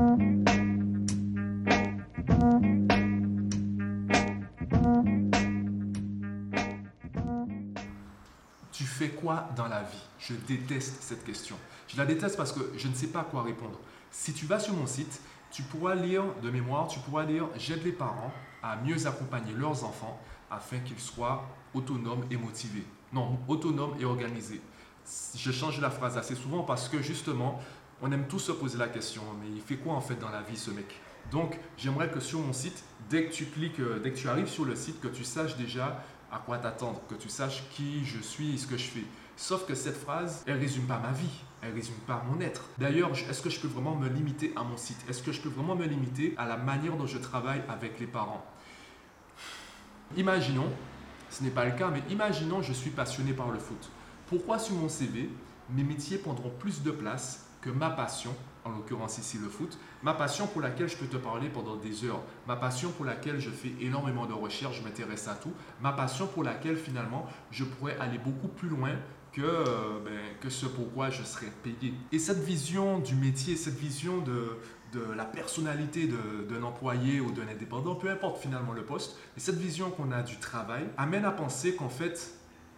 Tu 0.00 0.06
fais 8.84 9.10
quoi 9.10 9.48
dans 9.56 9.68
la 9.68 9.82
vie? 9.82 9.98
Je 10.18 10.32
déteste 10.48 11.02
cette 11.02 11.22
question. 11.24 11.56
Je 11.86 11.98
la 11.98 12.06
déteste 12.06 12.38
parce 12.38 12.52
que 12.52 12.60
je 12.78 12.88
ne 12.88 12.94
sais 12.94 13.08
pas 13.08 13.24
quoi 13.24 13.42
répondre. 13.42 13.78
Si 14.10 14.32
tu 14.32 14.46
vas 14.46 14.58
sur 14.58 14.72
mon 14.72 14.86
site, 14.86 15.20
tu 15.50 15.62
pourras 15.64 15.94
lire 15.94 16.24
de 16.42 16.50
mémoire, 16.50 16.88
tu 16.88 16.98
pourras 17.00 17.24
lire 17.24 17.48
J'aide 17.56 17.84
les 17.84 17.92
parents 17.92 18.32
à 18.62 18.76
mieux 18.76 19.06
accompagner 19.06 19.52
leurs 19.52 19.84
enfants 19.84 20.18
afin 20.50 20.78
qu'ils 20.78 20.98
soient 20.98 21.44
autonomes 21.74 22.24
et 22.30 22.38
motivés. 22.38 22.86
Non, 23.12 23.38
autonomes 23.48 23.96
et 24.00 24.06
organisés. 24.06 24.62
Je 25.36 25.50
change 25.50 25.78
la 25.80 25.90
phrase 25.90 26.16
assez 26.16 26.36
souvent 26.36 26.62
parce 26.62 26.88
que 26.88 27.02
justement, 27.02 27.60
on 28.02 28.12
aime 28.12 28.26
tous 28.28 28.38
se 28.38 28.52
poser 28.52 28.78
la 28.78 28.88
question, 28.88 29.22
mais 29.40 29.48
il 29.54 29.60
fait 29.60 29.76
quoi 29.76 29.94
en 29.94 30.00
fait 30.00 30.16
dans 30.16 30.30
la 30.30 30.42
vie 30.42 30.56
ce 30.56 30.70
mec? 30.70 31.00
Donc, 31.30 31.58
j'aimerais 31.76 32.10
que 32.10 32.20
sur 32.20 32.40
mon 32.40 32.52
site, 32.52 32.82
dès 33.08 33.26
que 33.26 33.32
tu 33.32 33.46
cliques, 33.46 33.78
euh, 33.80 34.00
dès 34.02 34.10
que 34.10 34.16
tu 34.16 34.28
arrives 34.28 34.48
sur 34.48 34.64
le 34.64 34.74
site, 34.74 35.00
que 35.00 35.08
tu 35.08 35.22
saches 35.22 35.56
déjà 35.56 36.02
à 36.32 36.38
quoi 36.38 36.58
t'attendre, 36.58 37.00
que 37.08 37.14
tu 37.14 37.28
saches 37.28 37.62
qui 37.70 38.04
je 38.04 38.20
suis 38.20 38.54
et 38.54 38.58
ce 38.58 38.66
que 38.66 38.76
je 38.76 38.84
fais. 38.84 39.04
Sauf 39.36 39.66
que 39.66 39.74
cette 39.74 39.96
phrase, 39.96 40.42
elle 40.46 40.58
résume 40.58 40.86
pas 40.86 40.98
ma 40.98 41.12
vie, 41.12 41.30
elle 41.62 41.72
résume 41.72 41.94
pas 42.06 42.24
mon 42.30 42.40
être. 42.40 42.64
D'ailleurs, 42.78 43.10
est-ce 43.28 43.42
que 43.42 43.50
je 43.50 43.60
peux 43.60 43.68
vraiment 43.68 43.96
me 43.96 44.08
limiter 44.08 44.52
à 44.56 44.62
mon 44.62 44.76
site? 44.76 44.98
Est-ce 45.08 45.22
que 45.22 45.32
je 45.32 45.40
peux 45.40 45.48
vraiment 45.48 45.76
me 45.76 45.86
limiter 45.86 46.34
à 46.36 46.46
la 46.46 46.56
manière 46.56 46.96
dont 46.96 47.06
je 47.06 47.18
travaille 47.18 47.62
avec 47.68 47.98
les 48.00 48.06
parents? 48.06 48.44
Imaginons, 50.16 50.68
ce 51.30 51.42
n'est 51.42 51.50
pas 51.50 51.64
le 51.64 51.72
cas, 51.72 51.88
mais 51.88 52.02
imaginons 52.10 52.62
je 52.62 52.72
suis 52.72 52.90
passionné 52.90 53.32
par 53.32 53.50
le 53.50 53.58
foot. 53.58 53.90
Pourquoi 54.28 54.58
sur 54.58 54.74
mon 54.74 54.88
CV, 54.88 55.30
mes 55.70 55.84
métiers 55.84 56.18
prendront 56.18 56.50
plus 56.50 56.82
de 56.82 56.90
place 56.90 57.49
que 57.60 57.70
ma 57.70 57.90
passion, 57.90 58.34
en 58.64 58.70
l'occurrence 58.70 59.18
ici 59.18 59.38
le 59.38 59.48
foot, 59.48 59.78
ma 60.02 60.14
passion 60.14 60.46
pour 60.46 60.60
laquelle 60.60 60.88
je 60.88 60.96
peux 60.96 61.06
te 61.06 61.16
parler 61.16 61.48
pendant 61.48 61.76
des 61.76 62.04
heures, 62.04 62.22
ma 62.46 62.56
passion 62.56 62.90
pour 62.90 63.04
laquelle 63.04 63.40
je 63.40 63.50
fais 63.50 63.72
énormément 63.80 64.26
de 64.26 64.32
recherches, 64.32 64.78
je 64.78 64.82
m'intéresse 64.82 65.28
à 65.28 65.34
tout, 65.34 65.52
ma 65.80 65.92
passion 65.92 66.26
pour 66.26 66.44
laquelle 66.44 66.76
finalement 66.76 67.26
je 67.50 67.64
pourrais 67.64 67.98
aller 67.98 68.18
beaucoup 68.18 68.48
plus 68.48 68.68
loin 68.68 68.92
que, 69.32 69.42
euh, 69.42 70.00
ben, 70.04 70.18
que 70.40 70.50
ce 70.50 70.66
pourquoi 70.66 71.10
je 71.10 71.22
serais 71.22 71.52
payé. 71.62 71.94
Et 72.12 72.18
cette 72.18 72.42
vision 72.42 72.98
du 72.98 73.14
métier, 73.14 73.56
cette 73.56 73.78
vision 73.78 74.18
de, 74.18 74.56
de 74.92 75.00
la 75.16 75.24
personnalité 75.24 76.08
d'un 76.48 76.62
employé 76.62 77.20
ou 77.20 77.30
d'un 77.30 77.48
indépendant, 77.48 77.94
peu 77.94 78.10
importe 78.10 78.40
finalement 78.40 78.72
le 78.72 78.84
poste, 78.84 79.16
et 79.36 79.40
cette 79.40 79.58
vision 79.58 79.90
qu'on 79.90 80.10
a 80.10 80.22
du 80.22 80.38
travail 80.38 80.88
amène 80.96 81.24
à 81.24 81.30
penser 81.30 81.76
qu'en 81.76 81.88
fait, 81.88 82.32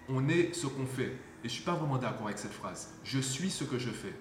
on 0.08 0.28
est 0.28 0.54
ce 0.54 0.66
qu'on 0.66 0.86
fait. 0.86 1.16
Et 1.44 1.48
je 1.48 1.54
ne 1.54 1.54
suis 1.54 1.64
pas 1.64 1.74
vraiment 1.74 1.98
d'accord 1.98 2.26
avec 2.26 2.38
cette 2.38 2.52
phrase. 2.52 2.94
Je 3.02 3.18
suis 3.18 3.50
ce 3.50 3.64
que 3.64 3.78
je 3.78 3.90
fais. 3.90 4.14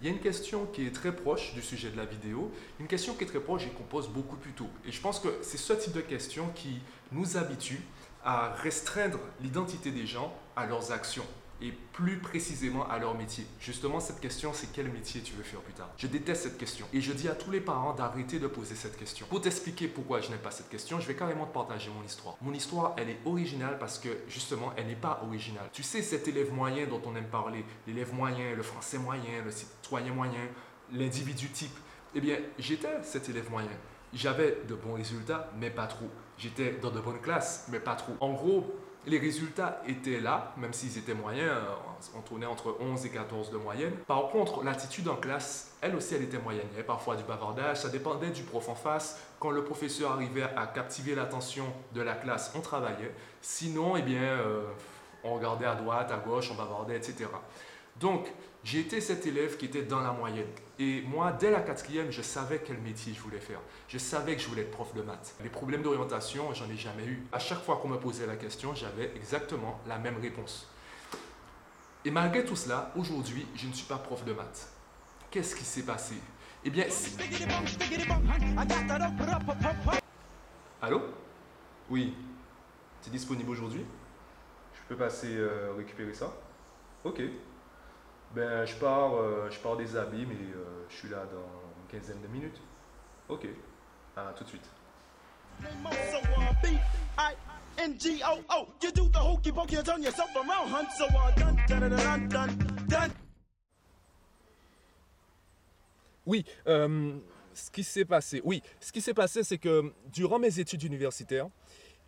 Il 0.00 0.06
y 0.06 0.10
a 0.10 0.12
une 0.12 0.20
question 0.20 0.66
qui 0.66 0.86
est 0.86 0.94
très 0.94 1.14
proche 1.14 1.54
du 1.54 1.62
sujet 1.62 1.90
de 1.90 1.96
la 1.96 2.04
vidéo, 2.04 2.52
une 2.78 2.86
question 2.86 3.14
qui 3.14 3.24
est 3.24 3.26
très 3.26 3.40
proche 3.40 3.64
et 3.64 3.70
qu'on 3.70 3.84
pose 3.84 4.08
beaucoup 4.08 4.36
plus 4.36 4.52
tôt. 4.52 4.68
Et 4.86 4.92
je 4.92 5.00
pense 5.00 5.20
que 5.20 5.28
c'est 5.42 5.56
ce 5.56 5.72
type 5.72 5.94
de 5.94 6.02
question 6.02 6.48
qui 6.54 6.80
nous 7.12 7.38
habitue 7.38 7.80
à 8.22 8.52
restreindre 8.54 9.18
l'identité 9.40 9.90
des 9.90 10.06
gens 10.06 10.36
à 10.54 10.66
leurs 10.66 10.92
actions 10.92 11.24
et 11.62 11.72
plus 11.92 12.18
précisément 12.18 12.88
à 12.88 12.98
leur 12.98 13.16
métier. 13.16 13.46
Justement, 13.60 14.00
cette 14.00 14.20
question, 14.20 14.52
c'est 14.52 14.72
quel 14.72 14.90
métier 14.90 15.22
tu 15.22 15.34
veux 15.34 15.42
faire 15.42 15.60
plus 15.60 15.72
tard? 15.72 15.90
Je 15.96 16.06
déteste 16.06 16.42
cette 16.42 16.58
question. 16.58 16.86
Et 16.92 17.00
je 17.00 17.12
dis 17.12 17.28
à 17.28 17.34
tous 17.34 17.50
les 17.50 17.60
parents 17.60 17.94
d'arrêter 17.94 18.38
de 18.38 18.46
poser 18.46 18.74
cette 18.74 18.96
question. 18.96 19.26
Pour 19.28 19.40
t'expliquer 19.40 19.88
pourquoi 19.88 20.20
je 20.20 20.30
n'aime 20.30 20.38
pas 20.38 20.50
cette 20.50 20.68
question, 20.68 21.00
je 21.00 21.06
vais 21.06 21.16
carrément 21.16 21.46
te 21.46 21.54
partager 21.54 21.90
mon 21.90 22.04
histoire. 22.04 22.36
Mon 22.42 22.52
histoire, 22.52 22.94
elle 22.98 23.10
est 23.10 23.18
originale 23.24 23.78
parce 23.78 23.98
que 23.98 24.08
justement, 24.28 24.72
elle 24.76 24.86
n'est 24.86 24.96
pas 24.96 25.20
originale. 25.26 25.68
Tu 25.72 25.82
sais, 25.82 26.02
cet 26.02 26.28
élève 26.28 26.52
moyen 26.52 26.86
dont 26.86 27.00
on 27.06 27.16
aime 27.16 27.28
parler, 27.28 27.64
l'élève 27.86 28.12
moyen, 28.12 28.54
le 28.54 28.62
français 28.62 28.98
moyen, 28.98 29.42
le 29.44 29.50
citoyen 29.50 30.12
moyen, 30.12 30.48
l'individu 30.92 31.48
type, 31.48 31.76
eh 32.14 32.20
bien, 32.20 32.38
j'étais 32.58 33.02
cet 33.02 33.28
élève 33.28 33.50
moyen. 33.50 33.70
J'avais 34.12 34.58
de 34.68 34.74
bons 34.74 34.94
résultats, 34.94 35.50
mais 35.58 35.70
pas 35.70 35.86
trop. 35.86 36.08
J'étais 36.38 36.72
dans 36.80 36.90
de 36.90 37.00
bonnes 37.00 37.20
classes, 37.20 37.66
mais 37.70 37.80
pas 37.80 37.94
trop. 37.94 38.12
En 38.20 38.32
gros, 38.32 38.74
les 39.06 39.18
résultats 39.18 39.80
étaient 39.86 40.20
là, 40.20 40.52
même 40.56 40.72
s'ils 40.72 40.98
étaient 40.98 41.14
moyens, 41.14 41.50
euh, 41.50 42.16
on 42.16 42.20
tournait 42.20 42.46
entre 42.46 42.76
11 42.80 43.06
et 43.06 43.10
14 43.10 43.50
de 43.50 43.56
moyenne. 43.56 43.92
Par 44.06 44.28
contre, 44.30 44.64
l'attitude 44.64 45.08
en 45.08 45.14
classe, 45.14 45.76
elle 45.80 45.94
aussi, 45.94 46.14
elle 46.14 46.24
était 46.24 46.38
moyenne. 46.38 46.66
Il 46.70 46.72
y 46.72 46.74
avait 46.74 46.86
parfois 46.86 47.14
du 47.14 47.22
bavardage, 47.22 47.78
ça 47.78 47.88
dépendait 47.88 48.30
du 48.30 48.42
prof 48.42 48.68
en 48.68 48.74
face. 48.74 49.20
Quand 49.38 49.50
le 49.50 49.62
professeur 49.62 50.12
arrivait 50.12 50.42
à 50.42 50.66
captiver 50.66 51.14
l'attention 51.14 51.66
de 51.94 52.02
la 52.02 52.14
classe, 52.14 52.52
on 52.56 52.60
travaillait. 52.60 53.14
Sinon, 53.40 53.96
eh 53.96 54.02
bien, 54.02 54.22
euh, 54.22 54.64
on 55.22 55.34
regardait 55.34 55.66
à 55.66 55.76
droite, 55.76 56.10
à 56.10 56.16
gauche, 56.16 56.50
on 56.50 56.56
bavardait, 56.56 56.96
etc. 56.96 57.26
Donc, 58.00 58.26
j'ai 58.66 58.80
été 58.80 59.00
cet 59.00 59.26
élève 59.26 59.56
qui 59.56 59.66
était 59.66 59.84
dans 59.84 60.00
la 60.00 60.10
moyenne. 60.10 60.48
Et 60.80 61.00
moi, 61.02 61.30
dès 61.30 61.52
la 61.52 61.60
quatrième, 61.60 62.10
je 62.10 62.20
savais 62.20 62.60
quel 62.66 62.78
métier 62.78 63.14
je 63.14 63.20
voulais 63.20 63.38
faire. 63.38 63.60
Je 63.86 63.96
savais 63.96 64.34
que 64.34 64.42
je 64.42 64.48
voulais 64.48 64.62
être 64.62 64.72
prof 64.72 64.92
de 64.92 65.02
maths. 65.02 65.36
Les 65.44 65.48
problèmes 65.48 65.82
d'orientation, 65.82 66.52
j'en 66.52 66.68
ai 66.68 66.76
jamais 66.76 67.04
eu. 67.04 67.22
À 67.30 67.38
chaque 67.38 67.62
fois 67.62 67.76
qu'on 67.76 67.86
me 67.86 67.96
posait 67.96 68.26
la 68.26 68.34
question, 68.34 68.74
j'avais 68.74 69.12
exactement 69.14 69.78
la 69.86 69.98
même 69.98 70.20
réponse. 70.20 70.68
Et 72.04 72.10
malgré 72.10 72.44
tout 72.44 72.56
cela, 72.56 72.90
aujourd'hui, 72.96 73.46
je 73.54 73.68
ne 73.68 73.72
suis 73.72 73.86
pas 73.86 73.98
prof 73.98 74.24
de 74.24 74.32
maths. 74.32 74.68
Qu'est-ce 75.30 75.54
qui 75.54 75.64
s'est 75.64 75.84
passé? 75.84 76.16
Eh 76.64 76.70
bien, 76.70 76.86
Allô? 80.82 81.02
Oui. 81.88 82.14
Es 83.06 83.10
disponible 83.10 83.50
aujourd'hui? 83.50 83.84
Je 84.74 84.80
peux 84.88 84.96
passer 84.96 85.36
euh, 85.36 85.72
récupérer 85.76 86.14
ça? 86.14 86.34
Ok. 87.04 87.22
Ben, 88.34 88.66
je 88.66 88.74
pars, 88.74 89.14
euh, 89.14 89.48
je 89.50 89.58
pars 89.60 89.76
des 89.76 89.96
habits, 89.96 90.26
mais 90.26 90.34
euh, 90.34 90.84
je 90.90 90.96
suis 90.96 91.08
là 91.08 91.24
dans 91.32 91.80
une 91.80 91.88
quinzaine 91.88 92.20
de 92.20 92.28
minutes. 92.28 92.60
Ok. 93.28 93.46
À 94.16 94.32
tout 94.36 94.44
de 94.44 94.48
suite. 94.48 94.68
Oui, 106.26 106.44
euh, 106.66 107.18
ce 107.54 107.70
qui 107.70 107.84
s'est 107.84 108.04
passé, 108.04 108.42
oui, 108.44 108.62
ce 108.80 108.90
qui 108.92 109.00
s'est 109.00 109.14
passé, 109.14 109.44
c'est 109.44 109.58
que 109.58 109.92
durant 110.12 110.38
mes 110.38 110.58
études 110.58 110.82
universitaires, 110.82 111.48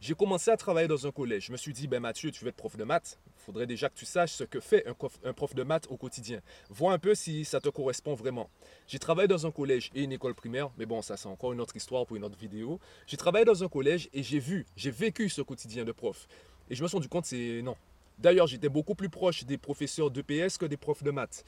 j'ai 0.01 0.15
commencé 0.15 0.51
à 0.51 0.57
travailler 0.57 0.89
dans 0.89 1.07
un 1.07 1.11
collège. 1.11 1.47
Je 1.47 1.53
me 1.53 1.57
suis 1.57 1.73
dit, 1.73 1.89
ben 1.89 2.01
Mathieu, 2.01 2.31
tu 2.31 2.45
veux 2.45 2.51
être 2.51 2.57
prof 2.57 2.77
de 2.77 2.85
maths? 2.85 3.19
Il 3.27 3.45
faudrait 3.45 3.67
déjà 3.67 3.89
que 3.89 3.97
tu 3.97 4.05
saches 4.05 4.33
ce 4.33 4.45
que 4.45 4.61
fait 4.61 4.85
un 5.25 5.33
prof 5.33 5.55
de 5.55 5.63
maths 5.63 5.87
au 5.91 5.97
quotidien. 5.97 6.41
Vois 6.69 6.93
un 6.93 6.99
peu 6.99 7.15
si 7.15 7.45
ça 7.45 7.61
te 7.61 7.69
correspond 7.69 8.15
vraiment. 8.15 8.51
J'ai 8.87 8.99
travaillé 8.99 9.27
dans 9.27 9.47
un 9.47 9.51
collège 9.51 9.91
et 9.95 10.03
une 10.03 10.13
école 10.13 10.35
primaire, 10.35 10.71
mais 10.77 10.87
bon, 10.87 11.03
ça 11.03 11.17
c'est 11.17 11.29
encore 11.29 11.53
une 11.53 11.61
autre 11.61 11.77
histoire 11.77 12.07
pour 12.07 12.17
une 12.17 12.25
autre 12.25 12.39
vidéo. 12.39 12.79
J'ai 13.07 13.17
travaillé 13.17 13.45
dans 13.45 13.65
un 13.65 13.69
collège 13.69 14.09
et 14.13 14.23
j'ai 14.23 14.39
vu, 14.39 14.67
j'ai 14.77 14.91
vécu 14.91 15.29
ce 15.29 15.43
quotidien 15.43 15.85
de 15.85 15.93
prof. 15.93 16.29
Et 16.71 16.75
je 16.75 16.83
me 16.83 16.89
suis 16.89 16.97
rendu 16.97 17.09
compte, 17.09 17.25
c'est 17.25 17.63
non. 17.63 17.77
D'ailleurs, 18.19 18.47
j'étais 18.47 18.69
beaucoup 18.69 18.95
plus 18.95 19.09
proche 19.09 19.45
des 19.45 19.59
professeurs 19.59 20.11
d'EPS 20.11 20.59
que 20.59 20.67
des 20.67 20.77
profs 20.77 21.03
de 21.03 21.11
maths. 21.11 21.45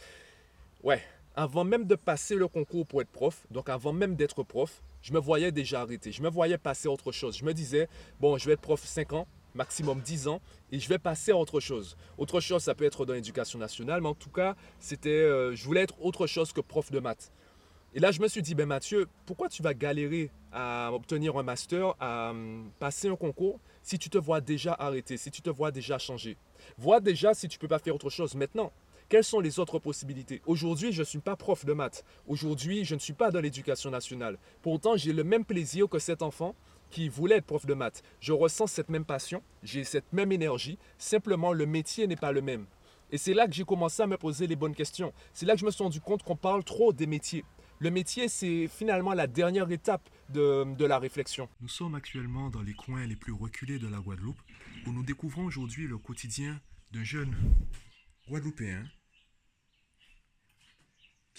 Ouais, 0.83 1.03
avant 1.41 1.65
même 1.65 1.87
de 1.87 1.95
passer 1.95 2.35
le 2.35 2.49
concours 2.49 2.87
pour 2.87 3.01
être 3.01 3.09
prof, 3.09 3.47
donc 3.51 3.71
avant 3.71 3.95
même 3.95 4.15
d'être 4.15 4.43
prof, 4.43 4.83
je 5.01 5.15
me 5.15 5.19
voyais 5.19 5.51
déjà 5.51 5.81
arrêter. 5.81 6.13
Je 6.13 6.23
me 6.23 6.29
voyais 6.29 6.59
passer 6.59 6.87
à 6.87 6.91
autre 6.91 7.13
chose. 7.13 7.35
Je 7.35 7.47
me 7.47 7.55
disais, 7.55 7.89
bon, 8.21 8.37
je 8.37 8.45
vais 8.45 8.53
être 8.53 8.61
prof 8.61 8.79
5 8.85 9.15
ans, 9.15 9.27
maximum 9.55 10.03
10 10.03 10.29
ans, 10.29 10.43
et 10.71 10.79
je 10.79 10.87
vais 10.87 10.99
passer 10.99 11.33
à 11.33 11.39
autre 11.39 11.59
chose. 11.59 11.97
Autre 12.19 12.41
chose, 12.41 12.63
ça 12.63 12.75
peut 12.75 12.85
être 12.85 13.07
dans 13.07 13.15
l'éducation 13.15 13.59
nationale, 13.59 14.03
mais 14.03 14.09
en 14.11 14.15
tout 14.15 14.29
cas, 14.29 14.55
c'était, 14.79 15.09
euh, 15.09 15.55
je 15.55 15.65
voulais 15.65 15.81
être 15.81 16.05
autre 16.05 16.27
chose 16.27 16.53
que 16.53 16.61
prof 16.61 16.91
de 16.91 17.01
maths. 17.01 17.33
Et 17.95 18.01
là, 18.01 18.13
je 18.13 18.21
me 18.21 18.29
suis 18.29 18.43
dit, 18.43 18.55
ben 18.55 18.67
Mathieu, 18.67 19.09
pourquoi 19.25 19.49
tu 19.49 19.63
vas 19.63 19.73
galérer 19.73 20.31
à 20.53 20.93
obtenir 20.93 21.39
un 21.39 21.43
master, 21.43 21.95
à 22.01 22.33
hum, 22.33 22.71
passer 22.79 23.09
un 23.09 23.17
concours, 23.17 23.59
si 23.83 23.99
tu 23.99 24.11
te 24.11 24.19
vois 24.19 24.43
déjà 24.43 24.77
arrêter, 24.79 25.17
si 25.17 25.31
tu 25.31 25.41
te 25.41 25.49
vois 25.49 25.71
déjà 25.71 25.97
changer 25.97 26.37
Vois 26.77 27.01
déjà 27.01 27.33
si 27.33 27.49
tu 27.49 27.57
ne 27.57 27.61
peux 27.63 27.69
pas 27.69 27.79
faire 27.79 27.95
autre 27.95 28.11
chose 28.11 28.35
maintenant. 28.35 28.71
Quelles 29.11 29.25
sont 29.25 29.41
les 29.41 29.59
autres 29.59 29.81
possibilités? 29.81 30.41
Aujourd'hui, 30.47 30.93
je 30.93 31.01
ne 31.01 31.05
suis 31.05 31.19
pas 31.19 31.35
prof 31.35 31.65
de 31.65 31.73
maths. 31.73 32.05
Aujourd'hui, 32.29 32.85
je 32.85 32.95
ne 32.95 33.01
suis 33.01 33.13
pas 33.13 33.33
dans 33.33 33.41
l'éducation 33.41 33.91
nationale. 33.91 34.39
Pourtant, 34.63 34.97
j'ai 34.97 35.13
le 35.13 35.25
même 35.25 35.45
plaisir 35.45 35.89
que 35.89 35.99
cet 35.99 36.23
enfant 36.23 36.55
qui 36.91 37.09
voulait 37.09 37.39
être 37.39 37.45
prof 37.45 37.67
de 37.67 37.75
maths. 37.75 38.05
Je 38.21 38.33
ressens 38.33 38.69
cette 38.69 38.89
même 38.89 39.05
passion, 39.05 39.43
j'ai 39.65 39.83
cette 39.83 40.13
même 40.13 40.31
énergie, 40.31 40.79
simplement 40.97 41.53
le 41.53 41.67
métier 41.67 42.07
n'est 42.07 42.15
pas 42.15 42.31
le 42.31 42.41
même. 42.41 42.67
Et 43.11 43.19
c'est 43.19 43.35
là 43.35 43.49
que 43.49 43.53
j'ai 43.53 43.65
commencé 43.65 44.01
à 44.01 44.07
me 44.07 44.17
poser 44.17 44.47
les 44.47 44.55
bonnes 44.55 44.77
questions. 44.77 45.13
C'est 45.33 45.45
là 45.45 45.55
que 45.55 45.61
je 45.61 45.67
me 45.67 45.73
suis 45.73 45.83
rendu 45.83 46.01
compte 46.01 46.23
qu'on 46.23 46.37
parle 46.37 46.63
trop 46.63 46.93
des 46.93 47.09
métiers. 47.09 47.45
Le 47.81 47.91
métier, 47.91 48.29
c'est 48.29 48.69
finalement 48.69 49.13
la 49.13 49.27
dernière 49.27 49.73
étape 49.73 50.09
de, 50.29 50.73
de, 50.77 50.85
la 50.85 51.01
réflexion. 51.01 51.49
Nous 51.61 51.69
sommes 51.69 51.97
actuellement 51.97 52.49
dans 52.49 52.63
les 52.63 52.75
coins 52.75 53.09
les 53.09 53.17
plus 53.17 53.33
reculés 53.33 53.81
de 53.81 53.89
la 53.89 53.99
Guadeloupe, 53.99 54.41
où 54.87 54.93
nous 54.93 55.03
découvrons 55.03 55.47
aujourd'hui 55.47 55.89
le 55.89 55.99
quotidien 55.99 56.61
d'un 56.93 57.03
jeune 57.03 57.35
Guadeloupéen 58.29 58.85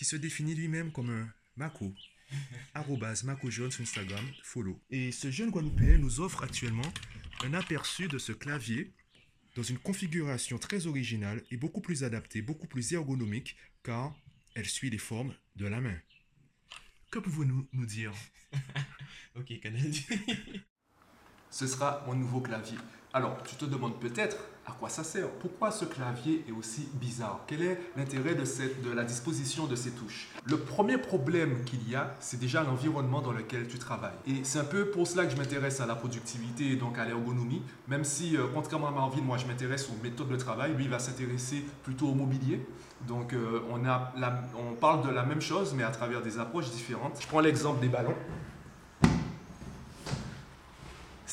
qui 0.02 0.06
se 0.06 0.16
définit 0.16 0.56
lui-même 0.56 0.92
comme 0.92 1.12
un 1.12 1.32
Mako. 1.58 1.94
arrobas 2.74 3.22
Mako 3.24 3.52
Jaune 3.52 3.70
sur 3.70 3.84
Instagram, 3.84 4.26
follow. 4.42 4.82
Et 4.90 5.12
ce 5.12 5.30
jeune 5.30 5.52
Guadeloupéen 5.52 6.00
nous 6.00 6.22
offre 6.22 6.42
actuellement 6.42 6.92
un 7.44 7.54
aperçu 7.54 8.08
de 8.08 8.18
ce 8.18 8.32
clavier 8.32 8.96
dans 9.56 9.62
une 9.62 9.78
configuration 9.78 10.58
très 10.58 10.88
originale 10.88 11.44
et 11.52 11.58
beaucoup 11.58 11.82
plus 11.82 12.04
adaptée, 12.04 12.42
beaucoup 12.42 12.66
plus 12.66 12.94
ergonomique, 12.94 13.58
car 13.84 14.16
elle 14.56 14.66
suit 14.66 14.90
les 14.90 14.98
formes 14.98 15.36
de 15.56 15.68
la 15.68 15.82
main. 15.82 16.00
Que 17.12 17.20
pouvez-vous 17.20 17.68
nous 17.72 17.86
dire? 17.86 18.12
Ok, 19.36 19.60
Canal 19.62 19.92
Ce 21.52 21.68
sera 21.68 22.02
mon 22.08 22.16
nouveau 22.16 22.40
clavier. 22.40 22.78
Alors, 23.14 23.36
tu 23.44 23.56
te 23.56 23.66
demandes 23.66 24.00
peut-être 24.00 24.38
à 24.66 24.72
quoi 24.72 24.88
ça 24.88 25.04
sert 25.04 25.28
Pourquoi 25.32 25.70
ce 25.70 25.84
clavier 25.84 26.46
est 26.48 26.54
aussi 26.54 26.88
bizarre? 26.94 27.42
Quel 27.46 27.62
est 27.62 27.78
l'intérêt 27.98 28.36
de, 28.36 28.46
cette- 28.46 28.82
de 28.82 28.90
la 28.90 29.04
disposition 29.04 29.66
de 29.68 29.76
ces 29.76 29.92
touches? 29.92 30.30
Le 30.46 30.56
premier 30.58 30.98
problème 30.98 31.66
qu'il 31.66 31.90
y 31.90 31.96
a, 31.96 32.16
c'est 32.22 32.40
déjà 32.40 32.64
l'environnement 32.64 33.22
dans 33.22 33.34
lequel 33.34 33.68
tu 33.68 33.78
travailles. 33.80 34.14
Et 34.28 34.46
c'est 34.46 34.60
un 34.60 34.64
peu 34.64 34.86
pour 34.92 35.08
cela 35.08 35.26
que 35.26 35.32
je 35.34 35.36
m'intéresse 35.36 35.82
à 35.82 35.86
la 35.86 35.96
productivité 35.96 36.72
et 36.72 36.76
donc 36.78 36.98
à 36.98 37.04
l'ergonomie, 37.04 37.64
même 37.90 38.06
si, 38.06 38.38
euh, 38.38 38.46
contrairement 38.54 38.88
à 38.88 38.92
Marvin, 38.92 39.22
moi 39.22 39.38
je 39.38 39.46
m'intéresse 39.46 39.90
aux 39.90 40.02
méthodes 40.02 40.30
de 40.30 40.38
travail, 40.38 40.74
lui 40.76 40.86
il 40.86 40.90
va 40.90 41.00
s'intéresser 41.00 41.66
plutôt 41.84 42.08
au 42.08 42.14
mobilier. 42.16 42.66
Donc 43.10 43.34
euh, 43.34 43.60
on, 43.72 43.86
a 43.86 44.14
on 44.58 44.74
parle 44.76 45.06
de 45.06 45.12
la 45.12 45.24
même 45.26 45.42
chose, 45.42 45.74
mais 45.76 45.84
à 45.84 45.92
travers 45.92 46.22
des 46.22 46.40
approches 46.40 46.70
différentes. 46.72 47.18
Je 47.20 47.28
prends 47.28 47.42
l'exemple 47.42 47.82
des 47.82 47.90
ballons. 47.90 48.16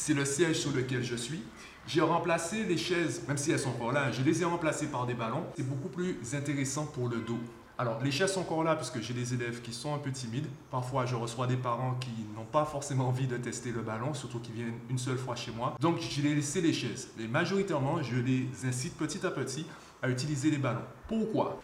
C'est 0.01 0.15
le 0.15 0.25
siège 0.25 0.61
sur 0.61 0.71
lequel 0.71 1.03
je 1.03 1.17
suis. 1.17 1.43
J'ai 1.87 2.01
remplacé 2.01 2.63
les 2.63 2.79
chaises, 2.79 3.23
même 3.27 3.37
si 3.37 3.51
elles 3.51 3.59
sont 3.59 3.71
encore 3.71 3.93
là, 3.93 4.13
je 4.13 4.23
les 4.23 4.41
ai 4.41 4.45
remplacées 4.45 4.87
par 4.87 5.07
des 5.07 5.13
ballons. 5.13 5.45
C'est 5.57 5.69
beaucoup 5.69 5.89
plus 5.89 6.17
intéressant 6.35 6.87
pour 6.87 7.09
le 7.09 7.19
dos. 7.19 7.41
Alors, 7.77 8.01
les 8.03 8.13
chaises 8.13 8.33
sont 8.33 8.41
encore 8.41 8.63
là 8.63 8.77
parce 8.77 8.91
que 8.91 9.03
j'ai 9.03 9.13
des 9.13 9.35
élèves 9.35 9.61
qui 9.61 9.73
sont 9.73 9.93
un 9.93 9.99
peu 9.99 10.13
timides. 10.13 10.47
Parfois, 10.71 11.05
je 11.05 11.17
reçois 11.17 11.49
des 11.49 11.57
parents 11.57 11.97
qui 12.01 12.13
n'ont 12.37 12.45
pas 12.45 12.65
forcément 12.65 13.09
envie 13.09 13.27
de 13.27 13.37
tester 13.37 13.73
le 13.73 13.83
ballon, 13.83 14.15
surtout 14.15 14.39
qui 14.39 14.53
viennent 14.53 14.79
une 14.89 14.99
seule 14.99 15.19
fois 15.19 15.35
chez 15.35 15.51
moi. 15.51 15.77
Donc, 15.81 15.99
je 16.01 16.23
les 16.23 16.35
laissé 16.37 16.61
les 16.61 16.73
chaises. 16.73 17.09
Et 17.19 17.27
majoritairement, 17.27 18.01
je 18.01 18.17
les 18.17 18.47
incite 18.65 18.97
petit 18.97 19.27
à 19.27 19.31
petit 19.31 19.67
à 20.01 20.09
utiliser 20.09 20.51
les 20.53 20.59
ballons. 20.59 20.87
Pourquoi? 21.09 21.61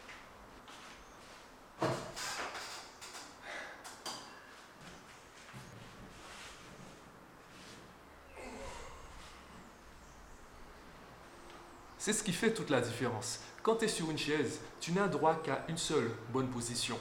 C'est 12.04 12.12
ce 12.12 12.22
qui 12.22 12.34
fait 12.34 12.52
toute 12.52 12.68
la 12.68 12.82
différence. 12.82 13.40
Quand 13.62 13.76
tu 13.76 13.86
es 13.86 13.88
sur 13.88 14.10
une 14.10 14.18
chaise, 14.18 14.60
tu 14.78 14.92
n'as 14.92 15.08
droit 15.08 15.36
qu'à 15.36 15.64
une 15.70 15.78
seule 15.78 16.10
bonne 16.34 16.48
position. 16.48 16.98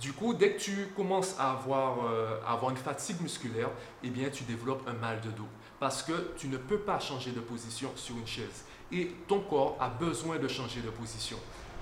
Du 0.00 0.14
coup, 0.14 0.32
dès 0.32 0.54
que 0.54 0.58
tu 0.58 0.88
commences 0.96 1.36
à 1.38 1.50
avoir, 1.50 2.06
euh, 2.06 2.70
une 2.70 2.76
fatigue 2.78 3.20
musculaire, 3.20 3.68
eh 4.02 4.08
bien, 4.08 4.30
tu 4.30 4.44
développes 4.44 4.88
un 4.88 4.94
mal 4.94 5.20
de 5.20 5.28
dos. 5.28 5.46
Parce 5.78 6.02
que 6.02 6.32
tu 6.38 6.48
ne 6.48 6.56
peux 6.56 6.78
pas 6.78 6.98
changer 6.98 7.32
de 7.32 7.40
position 7.40 7.90
sur 7.96 8.16
une 8.16 8.26
chaise. 8.26 8.64
Et 8.90 9.08
ton 9.28 9.40
corps 9.40 9.76
a 9.78 9.90
besoin 9.90 10.38
de 10.38 10.48
changer 10.48 10.80
de 10.80 10.88
position. 10.88 11.36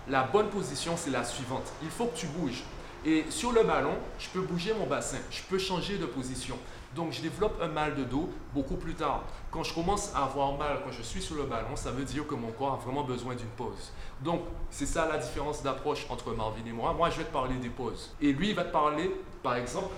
La 0.09 0.25
bonne 0.25 0.51
position, 0.51 0.97
c'est 0.97 1.11
la 1.11 1.23
suivante. 1.23 1.73
Il 1.81 1.91
faut 1.91 2.07
que 2.07 2.17
tu 2.17 2.27
bouges. 2.27 2.65
Et 3.07 3.25
sur 3.31 3.53
le 3.53 3.63
ballon, 3.63 3.95
je 4.19 4.31
peux 4.31 4.41
bouger 4.41 4.75
mon 4.75 4.87
bassin, 4.89 5.19
je 5.31 5.43
peux 5.43 5.59
changer 5.59 5.97
de 5.97 6.07
position. 6.07 6.59
Donc 6.95 7.13
je 7.13 7.21
développe 7.21 7.61
un 7.61 7.69
mal 7.69 7.95
de 7.95 8.05
dos 8.05 8.29
beaucoup 8.53 8.77
plus 8.77 8.95
tard. 8.95 9.25
Quand 9.51 9.63
je 9.63 9.75
commence 9.75 10.15
à 10.15 10.25
avoir 10.25 10.57
mal 10.57 10.79
quand 10.85 10.93
je 10.93 11.03
suis 11.03 11.21
sur 11.21 11.37
le 11.37 11.45
ballon, 11.45 11.75
ça 11.75 11.91
veut 11.91 12.05
dire 12.05 12.27
que 12.27 12.35
mon 12.35 12.53
corps 12.53 12.75
a 12.75 12.77
vraiment 12.77 13.03
besoin 13.03 13.35
d'une 13.35 13.49
pause. 13.49 13.93
Donc 14.23 14.43
c'est 14.71 14.87
ça 14.87 15.09
la 15.09 15.19
différence 15.19 15.63
d'approche 15.63 16.07
entre 16.09 16.33
Marvin 16.33 16.65
et 16.67 16.73
moi. 16.73 16.93
Moi 16.93 17.11
je 17.11 17.19
vais 17.19 17.25
te 17.25 17.33
parler 17.33 17.57
des 17.57 17.69
pauses. 17.69 18.15
Et 18.21 18.33
lui 18.33 18.51
il 18.51 18.55
va 18.55 18.65
te 18.65 18.73
parler 18.73 19.11
par 19.43 19.57
exemple 19.57 19.89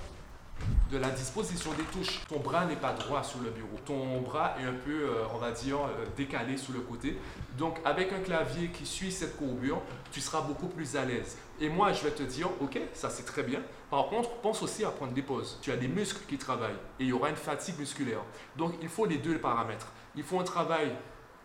de 0.91 0.99
la 0.99 1.11
disposition 1.11 1.71
des 1.73 1.83
touches. 1.85 2.21
Ton 2.29 2.41
bras 2.41 2.65
n'est 2.65 2.77
pas 2.77 2.93
droit 2.93 3.23
sur 3.23 3.41
le 3.41 3.51
bureau. 3.51 3.77
Ton 3.85 4.21
bras 4.21 4.55
est 4.61 4.65
un 4.65 4.73
peu, 4.73 5.03
euh, 5.03 5.25
on 5.35 5.39
va 5.39 5.51
dire, 5.51 5.79
euh, 5.79 6.05
décalé 6.17 6.57
sur 6.57 6.73
le 6.73 6.81
côté. 6.81 7.19
Donc, 7.59 7.79
avec 7.85 8.13
un 8.13 8.21
clavier 8.21 8.69
qui 8.69 8.87
suit 8.87 9.11
cette 9.11 9.37
courbure, 9.37 9.83
tu 10.13 10.21
seras 10.21 10.43
beaucoup 10.43 10.69
plus 10.69 10.97
à 10.97 11.05
l'aise. 11.05 11.37
Et 11.61 11.69
moi, 11.69 11.93
je 11.93 12.03
vais 12.05 12.13
te 12.13 12.23
dire, 12.23 12.49
ok, 12.61 12.79
ça 12.95 13.11
c'est 13.11 13.25
très 13.25 13.43
bien. 13.43 13.61
Par 13.91 14.07
contre, 14.09 14.31
pense 14.37 14.63
aussi 14.63 14.85
à 14.85 14.91
prendre 14.91 15.13
des 15.13 15.23
pauses. 15.23 15.59
Tu 15.61 15.73
as 15.73 15.77
des 15.77 15.89
muscles 15.89 16.23
qui 16.29 16.39
travaillent 16.39 16.79
et 17.01 17.05
il 17.05 17.09
y 17.09 17.13
aura 17.13 17.31
une 17.31 17.37
fatigue 17.37 17.79
musculaire. 17.79 18.21
Donc, 18.57 18.75
il 18.81 18.89
faut 18.89 19.07
les 19.07 19.19
deux 19.19 19.39
paramètres. 19.39 19.89
Il 20.15 20.23
faut 20.23 20.39
un 20.39 20.45
travail 20.45 20.93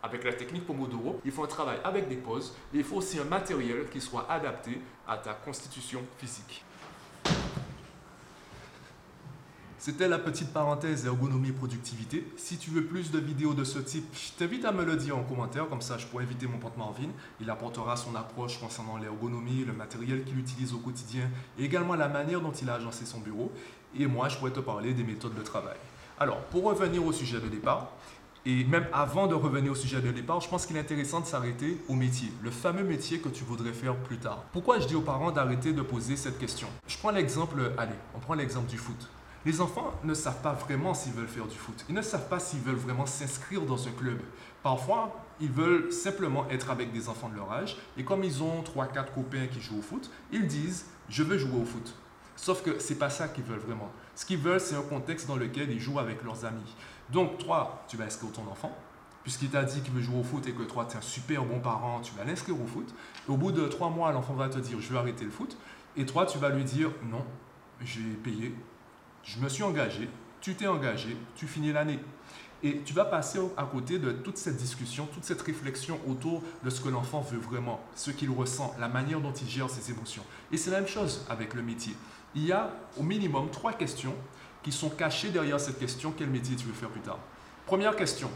avec 0.02 0.24
la 0.24 0.32
technique 0.32 0.66
Pomodoro, 0.66 1.20
il 1.24 1.30
faut 1.30 1.44
un 1.44 1.48
travail 1.48 1.78
avec 1.84 2.08
des 2.08 2.16
pauses, 2.16 2.54
et 2.74 2.78
il 2.78 2.84
faut 2.84 2.96
aussi 2.96 3.20
un 3.20 3.24
matériel 3.24 3.88
qui 3.88 4.00
soit 4.00 4.26
adapté 4.28 4.80
à 5.06 5.16
ta 5.16 5.32
constitution 5.32 6.00
physique. 6.18 6.64
C'était 9.84 10.06
la 10.06 10.20
petite 10.20 10.52
parenthèse 10.52 11.06
ergonomie 11.06 11.50
productivité. 11.50 12.24
Si 12.36 12.56
tu 12.56 12.70
veux 12.70 12.84
plus 12.84 13.10
de 13.10 13.18
vidéos 13.18 13.52
de 13.52 13.64
ce 13.64 13.80
type, 13.80 14.04
je 14.12 14.30
t'invite 14.38 14.64
à 14.64 14.70
me 14.70 14.84
le 14.84 14.94
dire 14.94 15.18
en 15.18 15.24
commentaire, 15.24 15.68
comme 15.68 15.80
ça 15.80 15.98
je 15.98 16.06
pourrais 16.06 16.22
inviter 16.22 16.46
mon 16.46 16.58
pote 16.58 16.76
Marvin. 16.76 17.08
Il 17.40 17.50
apportera 17.50 17.96
son 17.96 18.14
approche 18.14 18.60
concernant 18.60 18.96
l'ergonomie, 18.96 19.64
le 19.64 19.72
matériel 19.72 20.22
qu'il 20.22 20.38
utilise 20.38 20.72
au 20.72 20.78
quotidien 20.78 21.28
et 21.58 21.64
également 21.64 21.96
la 21.96 22.06
manière 22.06 22.40
dont 22.40 22.52
il 22.52 22.70
a 22.70 22.74
agencé 22.74 23.04
son 23.04 23.18
bureau. 23.18 23.50
Et 23.98 24.06
moi, 24.06 24.28
je 24.28 24.36
pourrais 24.36 24.52
te 24.52 24.60
parler 24.60 24.94
des 24.94 25.02
méthodes 25.02 25.34
de 25.34 25.42
travail. 25.42 25.78
Alors, 26.20 26.42
pour 26.42 26.62
revenir 26.62 27.04
au 27.04 27.12
sujet 27.12 27.40
de 27.40 27.48
départ, 27.48 27.90
et 28.46 28.62
même 28.62 28.86
avant 28.92 29.26
de 29.26 29.34
revenir 29.34 29.72
au 29.72 29.74
sujet 29.74 30.00
de 30.00 30.12
départ, 30.12 30.40
je 30.40 30.48
pense 30.48 30.64
qu'il 30.64 30.76
est 30.76 30.80
intéressant 30.80 31.18
de 31.18 31.26
s'arrêter 31.26 31.82
au 31.88 31.94
métier, 31.94 32.30
le 32.40 32.52
fameux 32.52 32.84
métier 32.84 33.18
que 33.18 33.28
tu 33.28 33.42
voudrais 33.42 33.72
faire 33.72 33.96
plus 33.96 34.18
tard. 34.18 34.44
Pourquoi 34.52 34.78
je 34.78 34.86
dis 34.86 34.94
aux 34.94 35.00
parents 35.00 35.32
d'arrêter 35.32 35.72
de 35.72 35.82
poser 35.82 36.14
cette 36.14 36.38
question? 36.38 36.68
Je 36.86 36.96
prends 36.98 37.10
l'exemple, 37.10 37.72
allez, 37.78 37.98
on 38.14 38.20
prend 38.20 38.34
l'exemple 38.34 38.70
du 38.70 38.78
foot. 38.78 39.08
Les 39.44 39.60
enfants 39.60 39.92
ne 40.04 40.14
savent 40.14 40.40
pas 40.40 40.52
vraiment 40.52 40.94
s'ils 40.94 41.12
veulent 41.12 41.26
faire 41.26 41.46
du 41.46 41.56
foot. 41.56 41.84
Ils 41.88 41.94
ne 41.94 42.02
savent 42.02 42.28
pas 42.28 42.38
s'ils 42.38 42.60
veulent 42.60 42.76
vraiment 42.76 43.06
s'inscrire 43.06 43.62
dans 43.62 43.88
un 43.88 43.90
club. 43.90 44.20
Parfois, 44.62 45.16
ils 45.40 45.50
veulent 45.50 45.92
simplement 45.92 46.48
être 46.48 46.70
avec 46.70 46.92
des 46.92 47.08
enfants 47.08 47.28
de 47.28 47.34
leur 47.34 47.52
âge. 47.52 47.76
Et 47.96 48.04
comme 48.04 48.22
ils 48.22 48.42
ont 48.42 48.62
3-4 48.62 49.12
copains 49.12 49.48
qui 49.48 49.60
jouent 49.60 49.80
au 49.80 49.82
foot, 49.82 50.10
ils 50.30 50.46
disent 50.46 50.86
Je 51.08 51.24
veux 51.24 51.38
jouer 51.38 51.60
au 51.60 51.64
foot. 51.64 51.92
Sauf 52.36 52.62
que 52.62 52.78
ce 52.78 52.92
n'est 52.92 52.98
pas 52.98 53.10
ça 53.10 53.28
qu'ils 53.28 53.44
veulent 53.44 53.58
vraiment. 53.58 53.90
Ce 54.14 54.24
qu'ils 54.24 54.38
veulent, 54.38 54.60
c'est 54.60 54.76
un 54.76 54.82
contexte 54.82 55.26
dans 55.26 55.36
lequel 55.36 55.70
ils 55.70 55.80
jouent 55.80 55.98
avec 55.98 56.22
leurs 56.22 56.44
amis. 56.44 56.76
Donc, 57.10 57.38
toi, 57.38 57.84
tu 57.88 57.96
vas 57.96 58.04
inscrire 58.04 58.30
ton 58.32 58.46
enfant. 58.50 58.76
Puisqu'il 59.24 59.50
t'a 59.50 59.64
dit 59.64 59.80
qu'il 59.82 59.92
veut 59.92 60.00
jouer 60.00 60.18
au 60.18 60.24
foot 60.24 60.46
et 60.46 60.52
que 60.52 60.62
toi, 60.62 60.86
tu 60.88 60.94
es 60.94 60.98
un 60.98 61.02
super 61.02 61.44
bon 61.44 61.60
parent, 61.60 62.00
tu 62.00 62.12
vas 62.14 62.24
l'inscrire 62.24 62.60
au 62.60 62.66
foot. 62.66 62.92
Au 63.28 63.36
bout 63.36 63.52
de 63.52 63.66
3 63.66 63.90
mois, 63.90 64.12
l'enfant 64.12 64.34
va 64.34 64.48
te 64.48 64.58
dire 64.58 64.80
Je 64.80 64.88
veux 64.88 64.98
arrêter 64.98 65.24
le 65.24 65.30
foot. 65.30 65.56
Et 65.96 66.06
toi, 66.06 66.26
tu 66.26 66.38
vas 66.38 66.48
lui 66.48 66.64
dire 66.64 66.90
Non, 67.10 67.24
j'ai 67.80 68.02
payé, 68.02 68.54
je 69.24 69.38
me 69.38 69.48
suis 69.48 69.62
engagé, 69.62 70.08
tu 70.40 70.54
t'es 70.54 70.66
engagé, 70.66 71.16
tu 71.36 71.46
finis 71.46 71.72
l'année. 71.72 71.98
Et 72.64 72.80
tu 72.84 72.92
vas 72.92 73.04
passer 73.04 73.40
à 73.56 73.64
côté 73.64 73.98
de 73.98 74.12
toute 74.12 74.36
cette 74.36 74.56
discussion, 74.56 75.06
toute 75.06 75.24
cette 75.24 75.42
réflexion 75.42 75.98
autour 76.06 76.42
de 76.62 76.70
ce 76.70 76.80
que 76.80 76.88
l'enfant 76.88 77.20
veut 77.20 77.38
vraiment, 77.38 77.80
ce 77.96 78.12
qu'il 78.12 78.30
ressent, 78.30 78.74
la 78.78 78.88
manière 78.88 79.20
dont 79.20 79.32
il 79.32 79.48
gère 79.48 79.68
ses 79.68 79.90
émotions. 79.90 80.22
Et 80.52 80.56
c'est 80.56 80.70
la 80.70 80.78
même 80.78 80.88
chose 80.88 81.26
avec 81.28 81.54
le 81.54 81.62
métier. 81.62 81.94
Il 82.36 82.46
y 82.46 82.52
a 82.52 82.72
au 82.96 83.02
minimum 83.02 83.50
trois 83.50 83.72
questions 83.72 84.14
qui 84.62 84.70
sont 84.70 84.90
cachées 84.90 85.30
derrière 85.30 85.58
cette 85.58 85.80
question 85.80 86.14
quel 86.16 86.30
métier 86.30 86.54
tu 86.54 86.66
veux 86.66 86.72
faire 86.72 86.88
plus 86.88 87.00
tard. 87.00 87.18
Première 87.66 87.96
question 87.96 88.30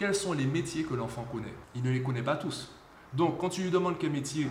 quels 0.00 0.14
sont 0.14 0.32
les 0.32 0.46
métiers 0.46 0.84
que 0.84 0.94
l'enfant 0.94 1.26
connaît? 1.30 1.52
Il 1.74 1.82
ne 1.82 1.90
les 1.90 2.02
connaît 2.02 2.22
pas 2.22 2.36
tous. 2.36 2.72
Donc, 3.12 3.36
quand 3.36 3.50
tu 3.50 3.60
lui 3.60 3.70
demandes 3.70 3.96
quel 3.98 4.10
métier 4.10 4.46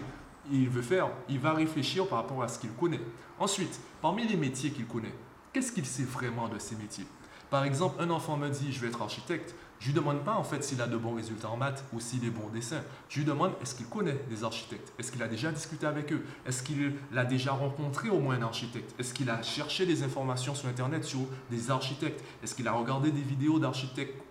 il 0.52 0.70
veut 0.70 0.84
faire, 0.84 1.10
il 1.28 1.40
va 1.40 1.54
réfléchir 1.54 2.08
par 2.08 2.20
rapport 2.20 2.44
à 2.44 2.48
ce 2.48 2.60
qu'il 2.60 2.70
connaît. 2.74 3.02
Ensuite, 3.40 3.80
parmi 4.00 4.28
les 4.28 4.38
métiers 4.38 4.70
qu'il 4.70 4.86
connaît, 4.86 5.16
qu'est-ce 5.54 5.72
qu'il 5.72 5.86
sait 5.86 6.04
vraiment 6.04 6.48
de 6.48 6.60
ces 6.60 6.76
métiers? 6.76 7.06
Par 7.50 7.64
exemple, 7.64 8.02
un 8.02 8.10
enfant 8.12 8.38
me 8.38 8.50
dit 8.50 8.72
je 8.72 8.80
vais 8.80 8.88
être 8.88 9.02
architecte. 9.02 9.56
Je 9.80 9.88
lui 9.88 9.94
demande 9.94 10.26
pas 10.26 10.36
en 10.36 10.44
fait 10.44 10.62
s'il 10.64 10.82
a 10.82 10.88
de 10.88 10.98
bons 10.98 11.16
résultats 11.16 11.50
en 11.50 11.56
maths 11.56 11.86
ou 11.94 12.02
s'il 12.02 12.26
est 12.26 12.30
bon 12.30 12.50
dessin. 12.50 12.82
Je 13.08 13.20
lui 13.20 13.26
demande 13.26 13.54
est-ce 13.62 13.76
qu'il 13.76 13.86
connaît 13.86 14.20
des 14.30 14.44
architectes? 14.44 14.92
Est-ce 15.00 15.12
qu'il 15.12 15.24
a 15.24 15.28
déjà 15.28 15.52
discuté 15.52 15.88
avec 15.88 16.12
eux? 16.12 16.26
Est-ce 16.46 16.62
qu'il 16.62 16.94
a 17.16 17.24
déjà 17.24 17.54
rencontré 17.54 18.10
au 18.10 18.20
moins 18.20 18.36
un 18.36 18.42
architecte? 18.42 18.94
Est-ce 19.00 19.14
qu'il 19.14 19.30
a 19.30 19.42
cherché 19.42 19.86
des 19.86 20.04
informations 20.04 20.54
sur 20.54 20.68
Internet 20.68 21.06
sur 21.06 21.22
des 21.50 21.72
architectes? 21.72 22.22
Est-ce 22.44 22.56
qu'il 22.56 22.68
a 22.68 22.74
regardé 22.74 23.12
des 23.12 23.22
vidéos 23.22 23.58
d'architectes 23.58 24.22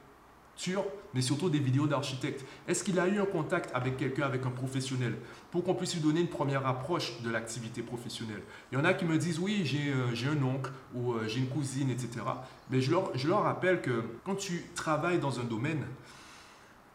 mais 1.14 1.22
surtout 1.22 1.50
des 1.50 1.58
vidéos 1.58 1.86
d'architectes. 1.86 2.44
Est-ce 2.66 2.84
qu'il 2.84 2.98
a 2.98 3.06
eu 3.06 3.20
un 3.20 3.26
contact 3.26 3.70
avec 3.74 3.96
quelqu'un, 3.96 4.24
avec 4.24 4.44
un 4.44 4.50
professionnel, 4.50 5.16
pour 5.50 5.64
qu'on 5.64 5.74
puisse 5.74 5.94
lui 5.94 6.00
donner 6.00 6.20
une 6.20 6.28
première 6.28 6.66
approche 6.66 7.20
de 7.22 7.30
l'activité 7.30 7.82
professionnelle 7.82 8.42
Il 8.70 8.78
y 8.78 8.80
en 8.80 8.84
a 8.84 8.94
qui 8.94 9.04
me 9.04 9.18
disent, 9.18 9.38
oui, 9.38 9.62
j'ai 9.64 9.92
euh, 9.92 10.32
un 10.32 10.42
oncle 10.42 10.70
ou 10.94 11.12
euh, 11.12 11.26
j'ai 11.26 11.40
une 11.40 11.48
cousine, 11.48 11.90
etc. 11.90 12.24
Mais 12.70 12.80
je 12.80 12.90
leur, 12.90 13.16
je 13.16 13.28
leur 13.28 13.42
rappelle 13.42 13.80
que 13.80 14.02
quand 14.24 14.34
tu 14.34 14.64
travailles 14.74 15.18
dans 15.18 15.40
un 15.40 15.44
domaine, 15.44 15.84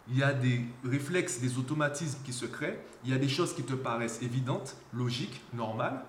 il 0.10 0.18
y 0.18 0.24
a 0.24 0.34
des 0.34 0.62
réflexes, 0.84 1.40
des 1.40 1.58
automatismes 1.58 2.20
qui 2.26 2.34
se 2.34 2.46
créent, 2.46 2.80
il 3.06 3.12
y 3.12 3.14
a 3.14 3.18
des 3.18 3.30
choses 3.30 3.56
qui 3.56 3.64
te 3.64 3.74
paraissent 3.74 4.22
évidentes, 4.22 4.76
logiques, 4.94 5.42
normales, 5.54 6.04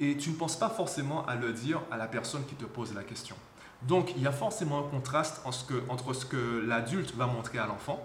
et 0.00 0.16
tu 0.16 0.30
ne 0.30 0.36
penses 0.36 0.58
pas 0.58 0.68
forcément 0.68 1.26
à 1.26 1.34
le 1.34 1.52
dire 1.52 1.80
à 1.90 1.96
la 1.96 2.06
personne 2.06 2.44
qui 2.44 2.54
te 2.54 2.66
pose 2.66 2.94
la 2.94 3.02
question. 3.02 3.36
Donc, 3.82 4.12
il 4.16 4.22
y 4.22 4.26
a 4.26 4.32
forcément 4.32 4.80
un 4.80 4.88
contraste 4.88 5.40
entre 5.44 6.12
ce 6.12 6.26
que 6.26 6.64
l'adulte 6.66 7.14
va 7.14 7.26
montrer 7.26 7.58
à 7.58 7.66
l'enfant 7.66 8.02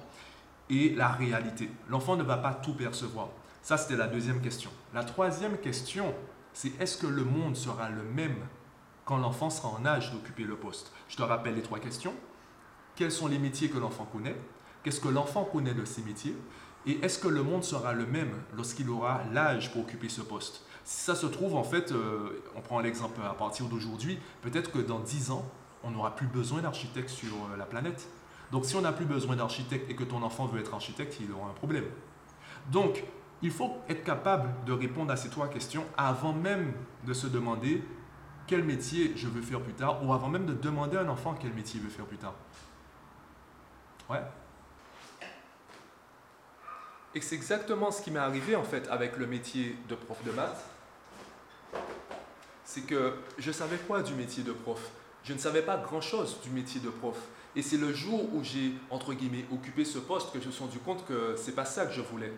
et 0.70 0.90
la 0.94 1.10
réalité. 1.10 1.70
L'enfant 1.90 2.16
ne 2.16 2.24
va 2.24 2.38
pas 2.38 2.54
tout 2.54 2.74
percevoir. 2.74 3.30
Ça, 3.64 3.78
c'était 3.78 3.96
la 3.96 4.08
deuxième 4.08 4.42
question. 4.42 4.70
La 4.94 5.04
troisième 5.04 5.58
question, 5.58 6.14
c'est 6.54 6.80
est-ce 6.80 6.98
que 6.98 7.08
le 7.08 7.24
monde 7.24 7.56
sera 7.56 7.90
le 7.90 8.04
même 8.04 8.36
quand 9.06 9.18
l'enfant 9.18 9.50
sera 9.50 9.70
en 9.70 9.86
âge 9.86 10.12
d'occuper 10.12 10.44
le 10.44 10.56
poste? 10.56 10.92
Je 11.10 11.18
te 11.18 11.24
rappelle 11.24 11.56
les 11.56 11.62
trois 11.62 11.80
questions. 11.80 12.14
Quels 12.96 13.12
sont 13.12 13.28
les 13.28 13.40
métiers 13.40 13.70
que 13.70 13.80
l'enfant 13.80 14.06
connaît? 14.06 14.36
Qu'est-ce 14.84 15.00
que 15.00 15.08
l'enfant 15.08 15.46
connaît 15.46 15.74
de 15.74 15.86
ces 15.86 16.04
métiers? 16.04 16.38
Et 16.86 17.00
est-ce 17.04 17.18
que 17.18 17.30
le 17.30 17.42
monde 17.42 17.64
sera 17.64 17.94
le 17.94 18.06
même 18.06 18.34
lorsqu'il 18.56 18.90
aura 18.90 19.22
l'âge 19.32 19.72
pour 19.72 19.84
occuper 19.84 20.10
ce 20.10 20.22
poste? 20.22 20.66
Si 20.84 21.06
ça 21.06 21.16
se 21.16 21.26
trouve, 21.26 21.56
en 21.56 21.64
fait, 21.64 21.94
euh, 21.94 22.44
on 22.56 22.62
prend 22.62 22.82
l'exemple 22.82 23.22
à 23.24 23.34
partir 23.34 23.68
d'aujourd'hui, 23.68 24.20
peut-être 24.42 24.72
que 24.72 24.80
dans 24.80 25.00
10 25.00 25.32
ans, 25.32 25.50
on 25.84 25.92
n'aura 25.92 26.16
plus 26.16 26.28
besoin 26.28 26.62
d'architectes 26.62 27.10
sur 27.10 27.34
euh, 27.34 27.58
la 27.58 27.66
planète. 27.66 28.08
Donc 28.52 28.66
si 28.66 28.76
on 28.76 28.82
n'a 28.82 28.94
plus 28.94 29.06
besoin 29.06 29.36
d'architecte 29.36 29.90
et 29.90 29.96
que 29.96 30.04
ton 30.04 30.22
enfant 30.24 30.46
veut 30.46 30.60
être 30.60 30.74
architecte, 30.74 31.18
il 31.20 31.32
aura 31.32 31.50
un 31.50 31.54
problème. 31.54 31.86
Donc, 32.70 33.04
il 33.42 33.52
faut 33.52 33.78
être 33.90 34.04
capable 34.04 34.50
de 34.66 34.72
répondre 34.72 35.12
à 35.12 35.18
ces 35.18 35.30
trois 35.30 35.50
questions 35.50 35.86
avant 35.98 36.34
même 36.34 36.74
de 37.06 37.14
se 37.14 37.28
demander 37.28 37.84
quel 38.48 38.64
métier 38.64 39.14
je 39.16 39.28
veux 39.28 39.42
faire 39.42 39.62
plus 39.62 39.74
tard 39.74 40.04
ou 40.06 40.14
avant 40.14 40.30
même 40.30 40.46
de 40.46 40.54
demander 40.54 40.98
à 40.98 41.02
un 41.02 41.10
enfant 41.10 41.36
quel 41.40 41.54
métier 41.54 41.80
il 41.80 41.86
veut 41.86 41.90
faire 41.92 42.06
plus 42.06 42.18
tard. 42.18 42.36
Ouais. 44.10 44.22
Et 47.16 47.22
c'est 47.22 47.36
exactement 47.36 47.92
ce 47.92 48.02
qui 48.02 48.12
m'est 48.12 48.20
arrivé 48.20 48.56
en 48.56 48.64
fait 48.64 48.88
avec 48.90 49.18
le 49.18 49.28
métier 49.28 49.78
de 49.88 49.96
prof 49.96 50.24
de 50.24 50.32
maths. 50.32 50.66
C'est 52.64 52.82
que 52.82 53.16
je 53.38 53.52
savais 53.52 53.78
quoi 53.78 54.02
du 54.02 54.14
métier 54.14 54.44
de 54.44 54.54
prof 54.54 54.90
Je 55.24 55.34
ne 55.34 55.38
savais 55.38 55.62
pas 55.62 55.78
grand-chose 55.78 56.38
du 56.44 56.50
métier 56.50 56.82
de 56.82 56.90
prof. 56.90 57.18
Et 57.56 57.62
c'est 57.62 57.78
le 57.78 57.94
jour 57.94 58.34
où 58.34 58.44
j'ai, 58.44 58.74
entre 58.90 59.14
guillemets, 59.14 59.46
occupé 59.52 59.86
ce 59.86 60.00
poste 60.00 60.34
que 60.34 60.40
je 60.42 60.48
me 60.48 60.52
suis 60.52 60.64
rendu 60.64 60.80
compte 60.80 61.06
que 61.06 61.36
c'est 61.38 61.56
pas 61.56 61.66
ça 61.66 61.86
que 61.86 61.94
je 61.94 62.02
voulais. 62.02 62.34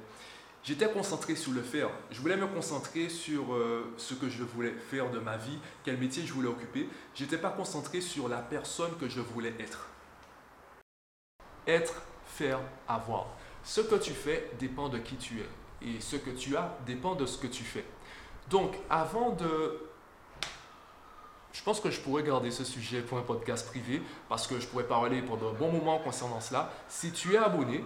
J'étais 0.63 0.89
concentré 0.89 1.35
sur 1.35 1.51
le 1.51 1.61
faire. 1.61 1.89
Je 2.11 2.19
voulais 2.19 2.37
me 2.37 2.47
concentrer 2.47 3.07
sur 3.09 3.53
euh, 3.53 3.93
ce 3.97 4.15
que 4.15 4.29
je 4.29 4.43
voulais 4.43 4.71
faire 4.71 5.11
de 5.11 5.19
ma 5.19 5.37
vie, 5.37 5.57
quel 5.83 5.97
métier 5.97 6.25
je 6.25 6.33
voulais 6.33 6.47
occuper. 6.47 6.89
Je 7.13 7.23
n'étais 7.23 7.37
pas 7.37 7.51
concentré 7.51 8.01
sur 8.01 8.27
la 8.27 8.39
personne 8.39 8.91
que 8.99 9.07
je 9.07 9.21
voulais 9.21 9.53
être. 9.59 9.87
Être, 11.67 12.01
faire, 12.25 12.59
avoir. 12.87 13.27
Ce 13.63 13.81
que 13.81 13.95
tu 13.95 14.13
fais 14.13 14.51
dépend 14.59 14.89
de 14.89 14.97
qui 14.97 15.15
tu 15.15 15.39
es. 15.39 15.87
Et 15.87 16.01
ce 16.01 16.15
que 16.15 16.31
tu 16.31 16.57
as 16.57 16.77
dépend 16.85 17.15
de 17.15 17.25
ce 17.25 17.37
que 17.37 17.47
tu 17.47 17.63
fais. 17.63 17.85
Donc, 18.49 18.75
avant 18.89 19.31
de... 19.31 19.79
Je 21.65 21.72
pense 21.72 21.79
que 21.79 21.89
je 21.89 22.00
pourrais 22.00 22.22
garder 22.22 22.51
ce 22.51 22.63
sujet 22.63 23.01
pour 23.01 23.17
un 23.17 23.24
podcast 23.24 23.65
privé 23.65 24.00
parce 24.29 24.45
que 24.45 24.60
je 24.60 24.67
pourrais 24.67 24.84
parler 24.84 25.24
pendant 25.24 25.50
un 25.50 25.53
bon 25.53 25.72
moment 25.72 25.98
concernant 25.98 26.39
cela. 26.39 26.72
Si 26.88 27.12
tu 27.12 27.34
es 27.34 27.38
abonné, 27.38 27.84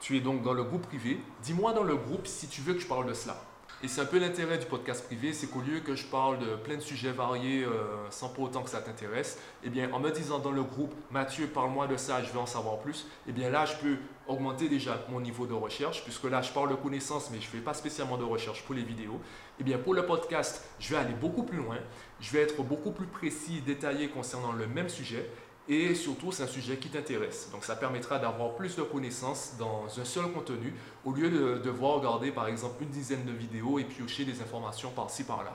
tu 0.00 0.16
es 0.16 0.20
donc 0.20 0.42
dans 0.42 0.52
le 0.52 0.64
groupe 0.64 0.84
privé, 0.88 1.20
dis-moi 1.40 1.72
dans 1.72 1.84
le 1.84 1.94
groupe 1.94 2.26
si 2.26 2.48
tu 2.48 2.60
veux 2.60 2.74
que 2.74 2.80
je 2.80 2.88
parle 2.88 3.06
de 3.06 3.14
cela. 3.14 3.40
Et 3.82 3.88
c'est 3.88 4.02
un 4.02 4.04
peu 4.04 4.18
l'intérêt 4.18 4.58
du 4.58 4.66
podcast 4.66 5.06
privé, 5.06 5.32
c'est 5.32 5.46
qu'au 5.46 5.62
lieu 5.62 5.80
que 5.80 5.94
je 5.94 6.04
parle 6.04 6.38
de 6.38 6.54
plein 6.56 6.76
de 6.76 6.82
sujets 6.82 7.12
variés 7.12 7.64
euh, 7.64 8.10
sans 8.10 8.28
pour 8.28 8.44
autant 8.44 8.62
que 8.62 8.68
ça 8.68 8.82
t'intéresse, 8.82 9.38
eh 9.64 9.70
bien 9.70 9.90
en 9.92 10.00
me 10.00 10.10
disant 10.10 10.38
dans 10.38 10.50
le 10.50 10.62
groupe 10.62 10.92
Mathieu, 11.10 11.46
parle-moi 11.46 11.86
de 11.86 11.96
ça, 11.96 12.22
je 12.22 12.30
veux 12.30 12.38
en 12.38 12.44
savoir 12.44 12.80
plus, 12.80 13.06
eh 13.26 13.32
bien 13.32 13.48
là 13.48 13.64
je 13.64 13.74
peux 13.76 13.96
augmenter 14.26 14.68
déjà 14.68 15.02
mon 15.08 15.18
niveau 15.18 15.46
de 15.46 15.54
recherche, 15.54 16.04
puisque 16.04 16.24
là 16.24 16.42
je 16.42 16.52
parle 16.52 16.68
de 16.68 16.74
connaissances, 16.74 17.30
mais 17.30 17.40
je 17.40 17.46
ne 17.46 17.52
fais 17.52 17.64
pas 17.64 17.72
spécialement 17.72 18.18
de 18.18 18.24
recherche 18.24 18.62
pour 18.64 18.74
les 18.74 18.82
vidéos. 18.82 19.18
Eh 19.58 19.64
bien 19.64 19.78
pour 19.78 19.94
le 19.94 20.04
podcast, 20.04 20.62
je 20.78 20.90
vais 20.90 21.00
aller 21.00 21.14
beaucoup 21.14 21.44
plus 21.44 21.56
loin, 21.56 21.78
je 22.20 22.30
vais 22.32 22.42
être 22.42 22.62
beaucoup 22.62 22.90
plus 22.90 23.06
précis, 23.06 23.62
détaillé 23.64 24.08
concernant 24.08 24.52
le 24.52 24.66
même 24.66 24.90
sujet, 24.90 25.26
et 25.72 25.94
surtout, 25.94 26.32
c'est 26.32 26.42
un 26.42 26.48
sujet 26.48 26.78
qui 26.78 26.88
t'intéresse. 26.88 27.48
Donc, 27.52 27.64
ça 27.64 27.76
permettra 27.76 28.18
d'avoir 28.18 28.56
plus 28.56 28.74
de 28.74 28.82
connaissances 28.82 29.52
dans 29.56 29.86
un 30.00 30.04
seul 30.04 30.26
contenu 30.32 30.74
au 31.04 31.12
lieu 31.12 31.30
de 31.30 31.58
devoir 31.58 31.94
regarder, 31.94 32.32
par 32.32 32.48
exemple, 32.48 32.82
une 32.82 32.88
dizaine 32.88 33.24
de 33.24 33.30
vidéos 33.30 33.78
et 33.78 33.84
piocher 33.84 34.24
des 34.24 34.42
informations 34.42 34.90
par-ci, 34.90 35.22
par-là. 35.22 35.54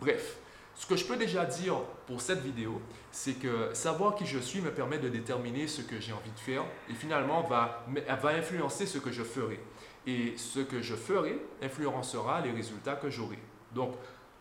Bref, 0.00 0.38
ce 0.74 0.86
que 0.86 0.96
je 0.96 1.04
peux 1.04 1.18
déjà 1.18 1.44
dire 1.44 1.74
pour 2.06 2.22
cette 2.22 2.40
vidéo, 2.40 2.80
c'est 3.12 3.34
que 3.34 3.74
savoir 3.74 4.14
qui 4.14 4.24
je 4.24 4.38
suis 4.38 4.62
me 4.62 4.70
permet 4.70 4.96
de 4.96 5.10
déterminer 5.10 5.66
ce 5.66 5.82
que 5.82 6.00
j'ai 6.00 6.14
envie 6.14 6.30
de 6.30 6.40
faire 6.40 6.64
et 6.88 6.94
finalement 6.94 7.42
va, 7.42 7.84
va 8.22 8.30
influencer 8.30 8.86
ce 8.86 8.96
que 8.96 9.12
je 9.12 9.22
ferai. 9.22 9.60
Et 10.06 10.38
ce 10.38 10.60
que 10.60 10.80
je 10.80 10.94
ferai 10.94 11.38
influencera 11.60 12.40
les 12.40 12.50
résultats 12.50 12.96
que 12.96 13.10
j'aurai. 13.10 13.38
Donc, 13.74 13.92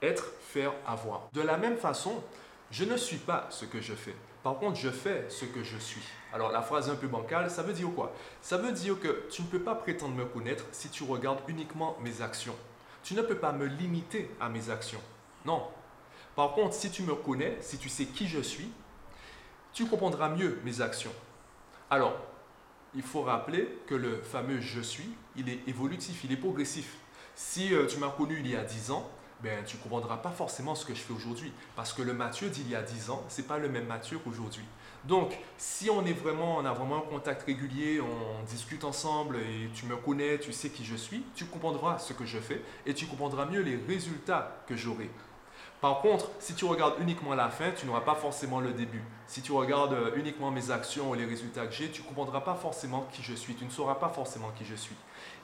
être, 0.01 0.31
faire, 0.39 0.71
avoir. 0.87 1.27
De 1.33 1.41
la 1.41 1.57
même 1.57 1.75
façon, 1.75 2.23
je 2.71 2.85
ne 2.85 2.95
suis 2.95 3.17
pas 3.17 3.47
ce 3.49 3.65
que 3.65 3.81
je 3.81 3.93
fais. 3.93 4.15
Par 4.43 4.57
contre, 4.57 4.77
je 4.77 4.89
fais 4.89 5.25
ce 5.29 5.45
que 5.45 5.63
je 5.63 5.77
suis. 5.77 6.03
Alors 6.33 6.51
la 6.51 6.61
phrase 6.61 6.89
un 6.89 6.95
peu 6.95 7.07
bancale, 7.07 7.49
ça 7.49 7.63
veut 7.63 7.73
dire 7.73 7.89
quoi? 7.93 8.13
Ça 8.41 8.57
veut 8.57 8.71
dire 8.71 8.99
que 8.99 9.27
tu 9.29 9.41
ne 9.41 9.47
peux 9.47 9.59
pas 9.59 9.75
prétendre 9.75 10.15
me 10.15 10.25
connaître 10.25 10.65
si 10.71 10.89
tu 10.89 11.03
regardes 11.03 11.39
uniquement 11.47 11.97
mes 12.01 12.21
actions. 12.21 12.55
Tu 13.03 13.15
ne 13.15 13.21
peux 13.21 13.37
pas 13.37 13.51
me 13.51 13.65
limiter 13.65 14.29
à 14.39 14.49
mes 14.49 14.69
actions. 14.69 15.01
Non. 15.45 15.63
Par 16.35 16.53
contre, 16.53 16.73
si 16.73 16.91
tu 16.91 17.03
me 17.03 17.15
connais, 17.15 17.57
si 17.61 17.77
tu 17.77 17.89
sais 17.89 18.05
qui 18.05 18.27
je 18.27 18.39
suis, 18.39 18.71
tu 19.73 19.85
comprendras 19.87 20.29
mieux 20.29 20.59
mes 20.63 20.81
actions. 20.81 21.13
Alors, 21.89 22.15
il 22.95 23.01
faut 23.01 23.21
rappeler 23.21 23.79
que 23.87 23.95
le 23.95 24.21
fameux 24.21 24.61
je 24.61 24.81
suis, 24.81 25.09
il 25.35 25.49
est 25.49 25.67
évolutif, 25.67 26.23
il 26.23 26.31
est 26.31 26.37
progressif. 26.37 26.97
Si 27.35 27.73
euh, 27.73 27.87
tu 27.87 27.97
m'as 27.97 28.09
connu 28.09 28.39
il 28.39 28.49
y 28.49 28.55
a 28.55 28.63
10 28.63 28.91
ans, 28.91 29.09
ben, 29.41 29.63
tu 29.65 29.77
ne 29.77 29.81
comprendras 29.81 30.17
pas 30.17 30.31
forcément 30.31 30.75
ce 30.75 30.85
que 30.85 30.93
je 30.93 30.99
fais 30.99 31.13
aujourd'hui. 31.13 31.51
Parce 31.75 31.93
que 31.93 32.01
le 32.01 32.13
Mathieu 32.13 32.49
d'il 32.49 32.69
y 32.69 32.75
a 32.75 32.81
10 32.81 33.09
ans, 33.09 33.23
ce 33.29 33.41
n'est 33.41 33.47
pas 33.47 33.57
le 33.57 33.69
même 33.69 33.85
Mathieu 33.85 34.19
qu'aujourd'hui. 34.19 34.65
Donc, 35.05 35.37
si 35.57 35.89
on 35.89 36.05
est 36.05 36.13
vraiment, 36.13 36.57
on 36.57 36.65
a 36.65 36.73
vraiment 36.73 36.97
un 36.97 37.09
contact 37.09 37.43
régulier, 37.43 38.01
on 38.01 38.43
discute 38.43 38.83
ensemble 38.83 39.37
et 39.37 39.69
tu 39.73 39.85
me 39.85 39.95
connais, 39.95 40.39
tu 40.39 40.51
sais 40.51 40.69
qui 40.69 40.83
je 40.83 40.95
suis, 40.95 41.23
tu 41.35 41.45
comprendras 41.45 41.99
ce 41.99 42.11
que 42.13 42.25
je 42.25 42.37
fais 42.37 42.61
et 42.85 42.93
tu 42.93 43.05
comprendras 43.05 43.45
mieux 43.45 43.61
les 43.61 43.77
résultats 43.77 44.63
que 44.67 44.75
j'aurai. 44.75 45.09
Par 45.81 46.01
contre, 46.01 46.29
si 46.39 46.55
tu 46.55 46.65
regardes 46.65 46.95
uniquement 46.99 47.33
la 47.35 47.49
fin, 47.49 47.71
tu 47.71 47.85
n'auras 47.85 48.01
pas 48.01 48.15
forcément 48.15 48.59
le 48.59 48.73
début. 48.73 49.01
Si 49.27 49.41
tu 49.41 49.53
regardes 49.53 49.93
euh, 49.93 50.11
uniquement 50.15 50.51
mes 50.51 50.71
actions 50.71 51.09
ou 51.09 51.13
les 51.13 51.23
résultats 51.23 51.67
que 51.67 51.73
j'ai, 51.73 51.89
tu 51.89 52.01
ne 52.01 52.07
comprendras 52.07 52.41
pas 52.41 52.55
forcément 52.55 53.07
qui 53.13 53.23
je 53.23 53.33
suis. 53.33 53.55
Tu 53.55 53.63
ne 53.63 53.69
sauras 53.69 53.95
pas 53.95 54.09
forcément 54.09 54.51
qui 54.57 54.65
je 54.65 54.75
suis. 54.75 54.95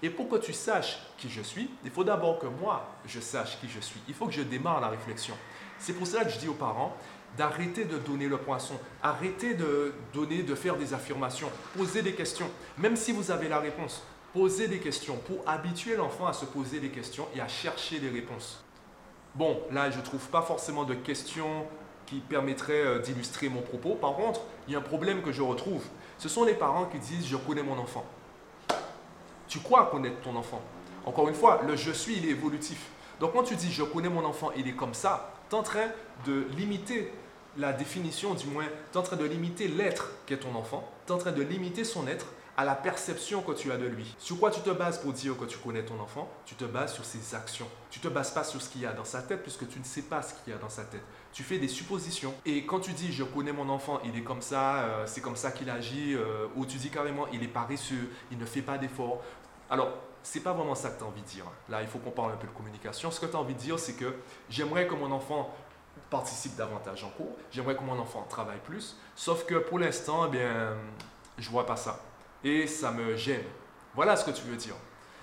Et 0.03 0.09
pour 0.09 0.27
que 0.27 0.35
tu 0.35 0.51
saches 0.51 0.99
qui 1.17 1.29
je 1.29 1.41
suis, 1.41 1.69
il 1.85 1.91
faut 1.91 2.03
d'abord 2.03 2.37
que 2.39 2.47
moi, 2.47 2.85
je 3.05 3.21
sache 3.21 3.57
qui 3.61 3.69
je 3.69 3.79
suis. 3.79 3.99
Il 4.09 4.13
faut 4.13 4.25
que 4.25 4.33
je 4.33 4.41
démarre 4.41 4.81
la 4.81 4.89
réflexion. 4.89 5.35
C'est 5.79 5.93
pour 5.93 6.05
cela 6.05 6.25
que 6.25 6.31
je 6.31 6.39
dis 6.39 6.49
aux 6.49 6.53
parents 6.53 6.93
d'arrêter 7.37 7.85
de 7.85 7.97
donner 7.97 8.27
le 8.27 8.37
poisson, 8.37 8.75
arrêter 9.03 9.53
de 9.53 9.93
donner, 10.13 10.43
de 10.43 10.55
faire 10.55 10.75
des 10.75 10.93
affirmations, 10.93 11.49
poser 11.77 12.01
des 12.01 12.13
questions. 12.13 12.49
Même 12.77 12.97
si 12.97 13.13
vous 13.13 13.31
avez 13.31 13.47
la 13.47 13.59
réponse, 13.59 14.03
posez 14.33 14.67
des 14.67 14.79
questions 14.79 15.15
pour 15.15 15.47
habituer 15.47 15.95
l'enfant 15.95 16.27
à 16.27 16.33
se 16.33 16.43
poser 16.43 16.81
des 16.81 16.89
questions 16.89 17.27
et 17.33 17.39
à 17.39 17.47
chercher 17.47 17.99
des 17.99 18.09
réponses. 18.09 18.64
Bon, 19.35 19.59
là, 19.71 19.91
je 19.91 19.97
ne 19.97 20.01
trouve 20.01 20.25
pas 20.29 20.41
forcément 20.41 20.85
de 20.85 20.93
questions 20.93 21.65
qui 22.05 22.19
permettraient 22.19 22.85
euh, 22.85 22.99
d'illustrer 22.99 23.49
mon 23.49 23.61
propos. 23.61 23.95
Par 23.95 24.13
contre, 24.15 24.41
il 24.67 24.73
y 24.73 24.75
a 24.75 24.79
un 24.79 24.81
problème 24.81 25.21
que 25.21 25.33
je 25.33 25.41
retrouve. 25.41 25.83
Ce 26.17 26.29
sont 26.29 26.45
les 26.45 26.53
parents 26.53 26.85
qui 26.85 26.99
disent 26.99 27.27
je 27.27 27.35
connais 27.35 27.63
mon 27.63 27.77
enfant. 27.77 28.05
Tu 29.47 29.59
crois 29.59 29.87
connaître 29.87 30.21
ton 30.21 30.35
enfant? 30.35 30.61
Encore 31.05 31.27
une 31.27 31.35
fois, 31.35 31.61
le 31.67 31.75
je 31.75 31.91
suis, 31.91 32.17
il 32.17 32.25
est 32.27 32.31
évolutif. 32.31 32.89
Donc 33.19 33.33
quand 33.33 33.43
tu 33.43 33.55
dis 33.55 33.71
je 33.71 33.83
connais 33.83 34.09
mon 34.09 34.23
enfant, 34.23 34.51
il 34.55 34.67
est 34.67 34.75
comme 34.75 34.93
ça, 34.93 35.33
tu 35.49 35.55
es 35.55 35.59
en 35.59 35.63
train 35.63 35.87
de 36.25 36.47
limiter 36.57 37.11
la 37.57 37.73
définition, 37.73 38.33
du 38.33 38.47
moins, 38.47 38.65
tu 38.65 38.97
es 38.97 38.99
en 38.99 39.03
train 39.03 39.15
de 39.15 39.25
limiter 39.25 39.67
l'être 39.67 40.11
qu'est 40.25 40.37
ton 40.37 40.55
enfant, 40.55 40.89
tu 41.05 41.11
es 41.11 41.15
en 41.15 41.19
train 41.19 41.31
de 41.31 41.41
limiter 41.41 41.83
son 41.83 42.07
être 42.07 42.27
à 42.57 42.63
la 42.63 42.75
perception 42.75 43.41
que 43.41 43.51
tu 43.51 43.71
as 43.71 43.77
de 43.77 43.85
lui. 43.85 44.15
Sur 44.17 44.39
quoi 44.39 44.49
tu 44.49 44.61
te 44.61 44.69
bases 44.69 44.99
pour 44.99 45.11
dire 45.11 45.37
que 45.37 45.45
tu 45.45 45.57
connais 45.57 45.83
ton 45.83 45.99
enfant? 45.99 46.29
Tu 46.45 46.55
te 46.55 46.63
bases 46.63 46.93
sur 46.93 47.03
ses 47.03 47.35
actions. 47.35 47.67
Tu 47.89 47.99
te 47.99 48.07
bases 48.07 48.31
pas 48.31 48.43
sur 48.43 48.61
ce 48.61 48.69
qu'il 48.69 48.81
y 48.81 48.85
a 48.85 48.93
dans 48.93 49.03
sa 49.03 49.21
tête 49.21 49.41
puisque 49.41 49.67
tu 49.67 49.79
ne 49.79 49.83
sais 49.83 50.03
pas 50.03 50.21
ce 50.21 50.33
qu'il 50.33 50.53
y 50.53 50.55
a 50.55 50.59
dans 50.59 50.69
sa 50.69 50.83
tête. 50.83 51.03
Tu 51.33 51.43
fais 51.43 51.57
des 51.57 51.67
suppositions. 51.67 52.33
Et 52.45 52.65
quand 52.65 52.79
tu 52.79 52.93
dis 52.93 53.11
je 53.11 53.23
connais 53.23 53.51
mon 53.51 53.67
enfant, 53.69 53.99
il 54.05 54.17
est 54.17 54.23
comme 54.23 54.41
ça, 54.41 54.83
euh, 54.83 55.03
c'est 55.05 55.21
comme 55.21 55.35
ça 55.35 55.51
qu'il 55.51 55.69
agit, 55.69 56.15
euh, 56.15 56.47
ou 56.55 56.65
tu 56.65 56.77
dis 56.77 56.89
carrément 56.89 57.27
il 57.33 57.43
est 57.43 57.49
paresseux, 57.49 58.09
il 58.31 58.37
ne 58.37 58.45
fait 58.45 58.61
pas 58.61 58.77
d'efforts. 58.77 59.21
Alors, 59.69 59.89
c'est 60.23 60.39
pas 60.39 60.53
vraiment 60.53 60.75
ça 60.75 60.89
que 60.89 60.97
tu 60.97 61.03
as 61.03 61.07
envie 61.07 61.21
de 61.21 61.27
dire. 61.27 61.45
Là, 61.69 61.81
il 61.81 61.87
faut 61.87 61.99
qu'on 61.99 62.11
parle 62.11 62.31
un 62.31 62.37
peu 62.37 62.47
de 62.47 62.53
communication. 62.53 63.11
Ce 63.11 63.19
que 63.19 63.25
tu 63.25 63.35
as 63.35 63.39
envie 63.39 63.53
de 63.53 63.59
dire, 63.59 63.77
c'est 63.77 63.93
que 63.93 64.15
j'aimerais 64.49 64.87
que 64.87 64.95
mon 64.95 65.11
enfant 65.11 65.53
participe 66.09 66.55
davantage 66.55 67.03
en 67.03 67.09
cours, 67.09 67.35
j'aimerais 67.51 67.75
que 67.75 67.83
mon 67.83 67.97
enfant 67.99 68.25
travaille 68.29 68.59
plus, 68.59 68.97
sauf 69.15 69.45
que 69.45 69.55
pour 69.55 69.79
l'instant, 69.79 70.25
eh 70.27 70.29
bien, 70.29 70.75
je 71.37 71.49
vois 71.49 71.65
pas 71.65 71.75
ça 71.75 72.01
et 72.45 72.67
ça 72.67 72.91
me 72.91 73.17
gêne. 73.17 73.43
Voilà 73.95 74.15
ce 74.15 74.23
que 74.23 74.31
tu 74.31 74.43
veux 74.43 74.55
dire. 74.55 74.75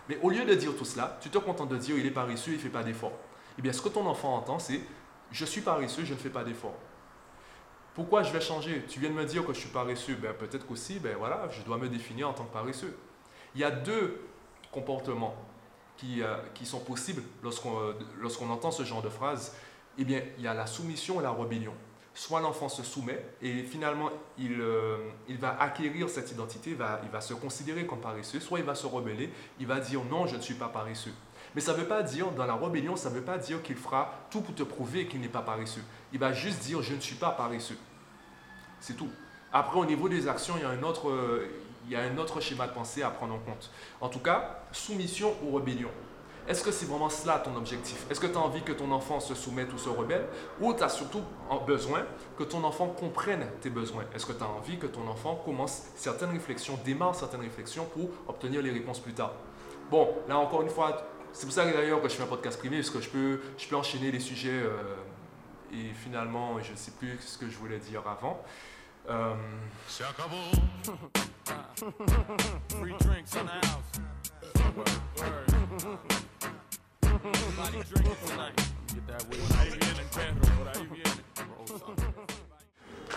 Mais 0.08 0.18
au 0.22 0.28
lieu 0.28 0.44
de 0.44 0.54
dire 0.54 0.76
tout 0.76 0.84
cela, 0.84 1.16
tu 1.22 1.30
te 1.30 1.38
contentes 1.38 1.68
de 1.68 1.76
dire 1.76 1.96
il 1.96 2.04
est 2.04 2.10
paresseux, 2.10 2.50
il 2.50 2.56
ne 2.56 2.60
fait 2.60 2.68
pas 2.68 2.82
d'effort. 2.82 3.12
Eh 3.58 3.62
bien, 3.62 3.72
ce 3.72 3.80
que 3.80 3.88
ton 3.88 4.04
enfant 4.06 4.34
entend, 4.34 4.58
c'est 4.58 4.80
je 5.30 5.44
suis 5.44 5.60
paresseux, 5.60 6.04
je 6.04 6.12
ne 6.12 6.18
fais 6.18 6.30
pas 6.30 6.42
d'effort. 6.42 6.74
Pourquoi 7.94 8.22
je 8.22 8.32
vais 8.32 8.40
changer? 8.40 8.84
Tu 8.88 8.98
viens 8.98 9.10
de 9.10 9.14
me 9.14 9.24
dire 9.24 9.46
que 9.46 9.52
je 9.52 9.60
suis 9.60 9.68
paresseux. 9.68 10.16
Ben, 10.16 10.34
peut-être 10.34 10.66
qu'aussi, 10.66 10.98
ben 10.98 11.14
voilà, 11.16 11.48
je 11.50 11.62
dois 11.62 11.78
me 11.78 11.88
définir 11.88 12.28
en 12.28 12.32
tant 12.32 12.44
que 12.44 12.52
paresseux. 12.52 12.96
Il 13.54 13.60
y 13.60 13.64
a 13.64 13.70
deux 13.70 14.20
comportements 14.72 15.36
qui, 15.96 16.22
euh, 16.22 16.36
qui 16.54 16.66
sont 16.66 16.80
possibles 16.80 17.22
lorsqu'on 17.42 17.78
euh, 17.78 17.92
lorsqu'on 18.18 18.50
entend 18.50 18.70
ce 18.72 18.82
genre 18.82 19.02
de 19.02 19.10
phrase. 19.10 19.54
Eh 19.98 20.04
bien, 20.04 20.22
il 20.38 20.44
y 20.44 20.48
a 20.48 20.54
la 20.54 20.66
soumission 20.66 21.20
et 21.20 21.22
la 21.22 21.30
rébellion 21.30 21.74
soit 22.14 22.40
l'enfant 22.40 22.68
se 22.68 22.82
soumet 22.82 23.24
et 23.40 23.62
finalement 23.62 24.10
il, 24.38 24.60
euh, 24.60 24.98
il 25.28 25.38
va 25.38 25.60
acquérir 25.60 26.08
cette 26.08 26.30
identité, 26.30 26.74
va, 26.74 27.00
il 27.04 27.10
va 27.10 27.20
se 27.20 27.34
considérer 27.34 27.86
comme 27.86 28.00
paresseux, 28.00 28.40
soit 28.40 28.58
il 28.58 28.64
va 28.64 28.74
se 28.74 28.86
rebeller, 28.86 29.30
il 29.58 29.66
va 29.66 29.80
dire 29.80 30.02
non, 30.04 30.26
je 30.26 30.36
ne 30.36 30.40
suis 30.40 30.54
pas 30.54 30.68
paresseux. 30.68 31.14
Mais 31.54 31.60
ça 31.60 31.72
ne 31.72 31.78
veut 31.78 31.86
pas 31.86 32.02
dire, 32.02 32.30
dans 32.32 32.46
la 32.46 32.54
rébellion, 32.54 32.96
ça 32.96 33.10
ne 33.10 33.14
veut 33.14 33.22
pas 33.22 33.38
dire 33.38 33.62
qu'il 33.62 33.76
fera 33.76 34.26
tout 34.30 34.40
pour 34.40 34.54
te 34.54 34.62
prouver 34.62 35.06
qu'il 35.06 35.20
n'est 35.20 35.28
pas 35.28 35.42
paresseux. 35.42 35.82
Il 36.12 36.18
va 36.18 36.32
juste 36.32 36.60
dire 36.60 36.82
je 36.82 36.94
ne 36.94 37.00
suis 37.00 37.16
pas 37.16 37.30
paresseux. 37.30 37.76
C'est 38.80 38.96
tout. 38.96 39.10
Après, 39.52 39.78
au 39.78 39.84
niveau 39.84 40.08
des 40.08 40.28
actions, 40.28 40.54
il 40.56 40.62
y, 40.62 40.64
a 40.64 40.70
un 40.70 40.82
autre, 40.82 41.10
euh, 41.10 41.46
il 41.84 41.92
y 41.92 41.96
a 41.96 42.00
un 42.00 42.16
autre 42.16 42.40
schéma 42.40 42.66
de 42.66 42.72
pensée 42.72 43.02
à 43.02 43.10
prendre 43.10 43.34
en 43.34 43.38
compte. 43.38 43.70
En 44.00 44.08
tout 44.08 44.18
cas, 44.18 44.64
soumission 44.72 45.34
ou 45.42 45.54
rébellion. 45.54 45.90
Est-ce 46.48 46.64
que 46.64 46.72
c'est 46.72 46.86
vraiment 46.86 47.08
cela 47.08 47.38
ton 47.38 47.54
objectif? 47.56 48.04
Est-ce 48.10 48.18
que 48.18 48.26
tu 48.26 48.36
as 48.36 48.40
envie 48.40 48.62
que 48.62 48.72
ton 48.72 48.90
enfant 48.90 49.20
se 49.20 49.34
soumette 49.34 49.72
ou 49.72 49.78
se 49.78 49.88
rebelle? 49.88 50.26
Ou 50.60 50.74
tu 50.74 50.82
as 50.82 50.88
surtout 50.88 51.22
besoin 51.66 52.04
que 52.36 52.42
ton 52.42 52.64
enfant 52.64 52.88
comprenne 52.88 53.46
tes 53.60 53.70
besoins? 53.70 54.04
Est-ce 54.14 54.26
que 54.26 54.32
tu 54.32 54.42
as 54.42 54.48
envie 54.48 54.78
que 54.78 54.86
ton 54.86 55.06
enfant 55.08 55.36
commence 55.44 55.84
certaines 55.94 56.30
réflexions, 56.30 56.78
démarre 56.84 57.14
certaines 57.14 57.42
réflexions 57.42 57.84
pour 57.84 58.08
obtenir 58.26 58.60
les 58.60 58.70
réponses 58.70 58.98
plus 58.98 59.12
tard? 59.12 59.32
Bon, 59.90 60.14
là 60.28 60.38
encore 60.38 60.62
une 60.62 60.70
fois, 60.70 61.06
c'est 61.32 61.46
pour 61.46 61.54
ça 61.54 61.64
d'ailleurs 61.64 62.02
que 62.02 62.08
je 62.08 62.14
fais 62.14 62.22
un 62.22 62.26
podcast 62.26 62.58
privé, 62.58 62.78
parce 62.78 62.90
que 62.90 63.00
je 63.00 63.08
peux, 63.08 63.40
je 63.56 63.68
peux 63.68 63.76
enchaîner 63.76 64.10
les 64.10 64.20
sujets 64.20 64.50
euh, 64.50 64.96
et 65.72 65.94
finalement, 65.94 66.60
je 66.60 66.72
ne 66.72 66.76
sais 66.76 66.92
plus 66.92 67.18
ce 67.20 67.38
que 67.38 67.48
je 67.48 67.56
voulais 67.56 67.78
dire 67.78 68.02
avant. 68.06 68.42
Euh, 69.08 69.34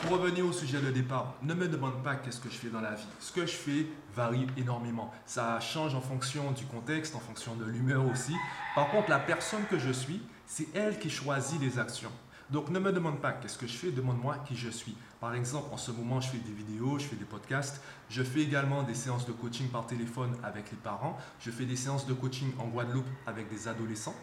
Pour 0.01 0.11
revenir 0.11 0.45
au 0.45 0.53
sujet 0.53 0.79
de 0.79 0.91
départ, 0.91 1.35
ne 1.41 1.53
me 1.53 1.67
demande 1.67 2.01
pas 2.03 2.15
qu'est-ce 2.15 2.39
que 2.39 2.49
je 2.49 2.55
fais 2.55 2.69
dans 2.69 2.79
la 2.79 2.95
vie. 2.95 3.07
Ce 3.19 3.33
que 3.33 3.41
je 3.41 3.51
fais 3.51 3.87
varie 4.15 4.47
énormément. 4.55 5.11
Ça 5.25 5.59
change 5.59 5.93
en 5.93 6.01
fonction 6.01 6.51
du 6.51 6.65
contexte, 6.65 7.15
en 7.15 7.19
fonction 7.19 7.55
de 7.55 7.65
l'humeur 7.65 8.09
aussi. 8.09 8.33
Par 8.75 8.89
contre, 8.91 9.09
la 9.09 9.19
personne 9.19 9.65
que 9.69 9.77
je 9.77 9.91
suis, 9.91 10.21
c'est 10.45 10.67
elle 10.73 10.99
qui 10.99 11.09
choisit 11.09 11.59
les 11.59 11.77
actions. 11.77 12.11
Donc 12.51 12.69
ne 12.69 12.77
me 12.77 12.91
demande 12.93 13.19
pas 13.19 13.31
qu'est-ce 13.31 13.57
que 13.57 13.65
je 13.65 13.73
fais, 13.73 13.91
demande-moi 13.91 14.37
qui 14.47 14.55
je 14.55 14.69
suis. 14.69 14.95
Par 15.19 15.33
exemple, 15.33 15.73
en 15.73 15.77
ce 15.77 15.91
moment, 15.91 16.21
je 16.21 16.29
fais 16.29 16.37
des 16.37 16.51
vidéos, 16.51 16.99
je 16.99 17.05
fais 17.05 17.15
des 17.15 17.25
podcasts. 17.25 17.81
Je 18.09 18.21
fais 18.21 18.41
également 18.41 18.83
des 18.83 18.93
séances 18.93 19.25
de 19.25 19.31
coaching 19.31 19.67
par 19.69 19.87
téléphone 19.87 20.37
avec 20.43 20.69
les 20.69 20.77
parents. 20.77 21.17
Je 21.39 21.49
fais 21.49 21.65
des 21.65 21.75
séances 21.75 22.05
de 22.05 22.13
coaching 22.13 22.51
en 22.59 22.67
Guadeloupe 22.67 23.07
avec 23.25 23.49
des 23.49 23.67
adolescents. 23.67 24.15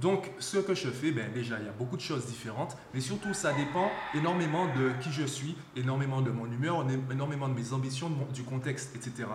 Donc, 0.00 0.30
ce 0.38 0.58
que 0.58 0.74
je 0.74 0.88
fais, 0.88 1.10
ben, 1.10 1.32
déjà, 1.32 1.58
il 1.58 1.66
y 1.66 1.68
a 1.68 1.72
beaucoup 1.72 1.96
de 1.96 2.02
choses 2.02 2.26
différentes, 2.26 2.76
mais 2.94 3.00
surtout, 3.00 3.34
ça 3.34 3.52
dépend 3.52 3.90
énormément 4.14 4.66
de 4.66 4.92
qui 5.02 5.10
je 5.10 5.24
suis, 5.24 5.56
énormément 5.74 6.20
de 6.20 6.30
mon 6.30 6.46
humeur, 6.46 6.86
énormément 7.10 7.48
de 7.48 7.54
mes 7.54 7.72
ambitions, 7.72 8.10
du 8.32 8.44
contexte, 8.44 8.94
etc. 8.94 9.26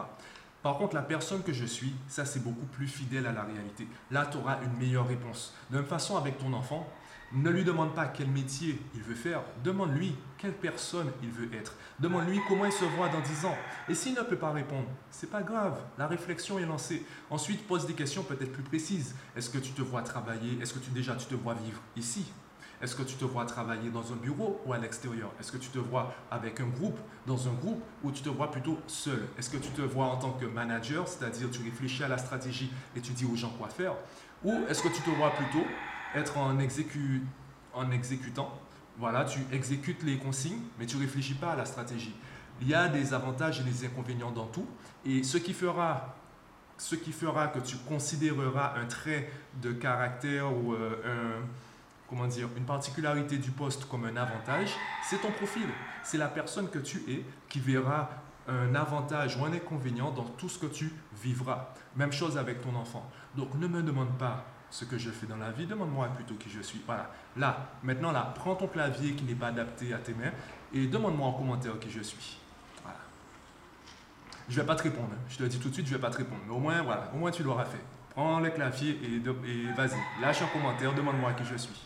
Par 0.62 0.78
contre, 0.78 0.96
la 0.96 1.02
personne 1.02 1.44
que 1.44 1.52
je 1.52 1.66
suis, 1.66 1.94
ça, 2.08 2.24
c'est 2.24 2.42
beaucoup 2.42 2.66
plus 2.68 2.88
fidèle 2.88 3.28
à 3.28 3.34
la 3.34 3.44
réalité. 3.44 3.86
Là, 4.10 4.26
tu 4.26 4.38
auras 4.38 4.60
une 4.64 4.78
meilleure 4.78 5.08
réponse. 5.08 5.54
De 5.70 5.76
même 5.76 5.86
façon, 5.86 6.16
avec 6.16 6.38
ton 6.38 6.54
enfant, 6.54 6.88
ne 7.34 7.50
lui 7.50 7.64
demande 7.64 7.96
pas 7.96 8.06
quel 8.06 8.28
métier 8.28 8.80
il 8.94 9.02
veut 9.02 9.16
faire, 9.16 9.42
demande-lui 9.64 10.16
quelle 10.38 10.54
personne 10.54 11.12
il 11.24 11.30
veut 11.30 11.54
être. 11.54 11.76
Demande-lui 12.00 12.40
comment 12.48 12.66
il 12.66 12.72
se 12.72 12.86
voit 12.86 13.10
dans 13.10 13.22
10 13.22 13.46
ans. 13.46 13.58
Et 13.90 13.96
s'il 13.96 14.14
ne 14.14 14.22
peut 14.22 14.38
pas 14.38 14.52
répondre, 14.52 14.88
c'est 15.10 15.30
pas 15.30 15.42
grave, 15.42 15.80
la 15.98 16.08
réflexion 16.08 16.60
est 16.60 16.66
lancée. 16.66 17.06
Ensuite, 17.30 17.66
pose 17.68 17.86
des 17.88 17.94
questions 17.94 18.24
peut-être 18.24 18.52
plus 18.52 18.64
précises. 18.64 19.16
Est-ce 19.36 19.50
que 19.50 19.58
tu 19.58 19.72
te 19.72 19.82
vois 19.82 20.02
travailler? 20.02 20.60
Est-ce 20.62 20.74
que 20.74 20.80
tu 20.80 20.92
déjà 20.92 21.16
tu 21.16 21.26
te 21.26 21.36
vois 21.36 21.56
vivre 21.56 21.82
ici? 21.96 22.26
Est-ce 22.82 22.96
que 22.96 23.04
tu 23.04 23.16
te 23.16 23.24
vois 23.24 23.46
travailler 23.46 23.90
dans 23.90 24.12
un 24.12 24.18
bureau 24.18 24.62
ou 24.66 24.74
à 24.74 24.78
l'extérieur? 24.78 25.32
Est-ce 25.40 25.54
que 25.54 25.58
tu 25.58 25.70
te 25.70 25.80
vois 25.80 26.14
avec 26.30 26.60
un 26.60 26.68
groupe, 26.68 27.00
dans 27.26 27.48
un 27.48 27.54
groupe, 27.54 27.82
ou 28.04 28.12
tu 28.12 28.22
te 28.22 28.30
vois 28.30 28.52
plutôt 28.52 28.78
seul? 28.88 29.26
Est-ce 29.38 29.50
que 29.50 29.58
tu 29.58 29.70
te 29.70 29.82
vois 29.82 30.08
en 30.08 30.18
tant 30.18 30.32
que 30.32 30.46
manager, 30.46 31.08
c'est-à-dire 31.08 31.50
tu 31.50 31.64
réfléchis 31.64 32.04
à 32.04 32.10
la 32.10 32.18
stratégie 32.18 32.70
et 32.96 33.00
tu 33.00 33.14
dis 33.14 33.26
aux 33.26 33.38
gens 33.38 33.52
quoi 33.58 33.70
faire? 33.70 33.94
Ou 34.44 34.52
est-ce 34.68 34.84
que 34.84 34.90
tu 34.90 35.02
te 35.02 35.10
vois 35.12 35.30
plutôt 35.30 35.66
être 36.16 36.38
en, 36.38 36.60
exécutant. 36.60 38.60
Voilà, 38.98 39.26
tu 39.26 39.40
exécutes 39.52 40.04
les 40.04 40.18
consignes, 40.18 40.62
mais 40.80 40.86
tu 40.86 40.98
réfléchis 40.98 41.34
pas 41.34 41.52
à 41.52 41.56
la 41.56 41.66
stratégie. 41.66 42.16
Il 42.62 42.68
y 42.68 42.74
a 42.74 42.88
des 42.88 43.14
avantages 43.14 43.60
et 43.60 43.64
des 43.64 43.86
inconvénients 43.86 44.32
dans 44.32 44.46
tout. 44.46 44.68
Et 45.06 45.24
ce 45.24 45.38
qui 45.38 45.54
fera, 45.54 46.16
ce 46.78 46.96
qui 46.96 47.12
fera 47.12 47.48
que 47.48 47.60
tu 47.60 47.78
considéreras 47.78 48.76
un 48.78 48.86
trait 48.86 49.32
de 49.62 49.72
caractère 49.72 50.56
ou 50.56 50.74
euh, 50.74 51.42
un, 51.42 51.46
comment 52.08 52.28
dire, 52.28 52.48
une 52.56 52.66
particularité 52.66 53.38
du 53.38 53.52
poste 53.52 53.86
comme 53.86 54.06
un 54.06 54.16
avantage, 54.16 54.70
c'est 55.10 55.22
ton 55.22 55.32
profil. 55.32 55.68
C'est 56.04 56.20
la 56.20 56.28
personne 56.28 56.70
que 56.70 56.80
tu 56.80 57.00
es 57.10 57.26
qui 57.50 57.60
verra 57.60 58.10
un 58.48 58.76
avantage 58.76 59.38
ou 59.38 59.46
un 59.46 59.54
inconvénient 59.54 60.12
dans 60.12 60.26
tout 60.26 60.50
ce 60.50 60.60
que 60.60 60.66
tu 60.66 60.92
vivras. 61.22 61.70
Même 61.96 62.12
chose 62.12 62.38
avec 62.38 62.62
ton 62.62 62.76
enfant. 62.76 63.10
Donc 63.36 63.56
ne 63.56 63.68
me 63.68 63.82
demande 63.82 64.18
pas 64.18 64.46
ce 64.74 64.86
que 64.86 64.98
je 64.98 65.12
fais 65.12 65.28
dans 65.28 65.38
la 65.38 65.52
vie, 65.52 65.68
demande-moi 65.68 66.08
plutôt 66.16 66.34
qui 66.34 66.50
je 66.50 66.60
suis. 66.60 66.82
Voilà. 66.88 67.12
Là, 67.38 67.70
maintenant, 67.84 68.12
là, 68.12 68.34
prends 68.36 68.56
ton 68.56 68.66
clavier 68.66 69.12
qui 69.12 69.24
n'est 69.24 69.36
pas 69.36 69.50
adapté 69.50 69.94
à 69.94 70.00
tes 70.00 70.16
mains 70.16 70.32
et 70.74 70.88
demande-moi 70.88 71.28
en 71.28 71.34
commentaire 71.34 71.78
qui 71.80 71.92
je 71.92 72.02
suis. 72.02 72.38
Voilà. 72.82 72.98
Je 74.50 74.56
ne 74.56 74.62
vais 74.62 74.66
pas 74.66 74.76
te 74.76 74.82
répondre. 74.82 75.12
Je 75.30 75.38
te 75.38 75.44
le 75.44 75.50
dis 75.50 75.60
tout 75.60 75.70
de 75.70 75.76
suite, 75.76 75.86
je 75.86 75.92
ne 75.92 75.98
vais 75.98 76.02
pas 76.02 76.10
te 76.10 76.18
répondre. 76.18 76.42
Mais 76.48 76.56
au 76.56 76.58
moins, 76.58 76.82
voilà, 76.82 77.12
au 77.14 77.18
moins 77.18 77.30
tu 77.30 77.44
l'auras 77.44 77.66
fait. 77.66 77.84
Prends 78.10 78.40
le 78.40 78.50
clavier 78.50 79.00
et, 79.04 79.18
et 79.18 79.72
vas-y, 79.78 80.00
lâche 80.20 80.42
un 80.42 80.48
commentaire, 80.48 80.92
demande-moi 80.96 81.34
qui 81.34 81.46
je 81.46 81.56
suis. 81.56 81.80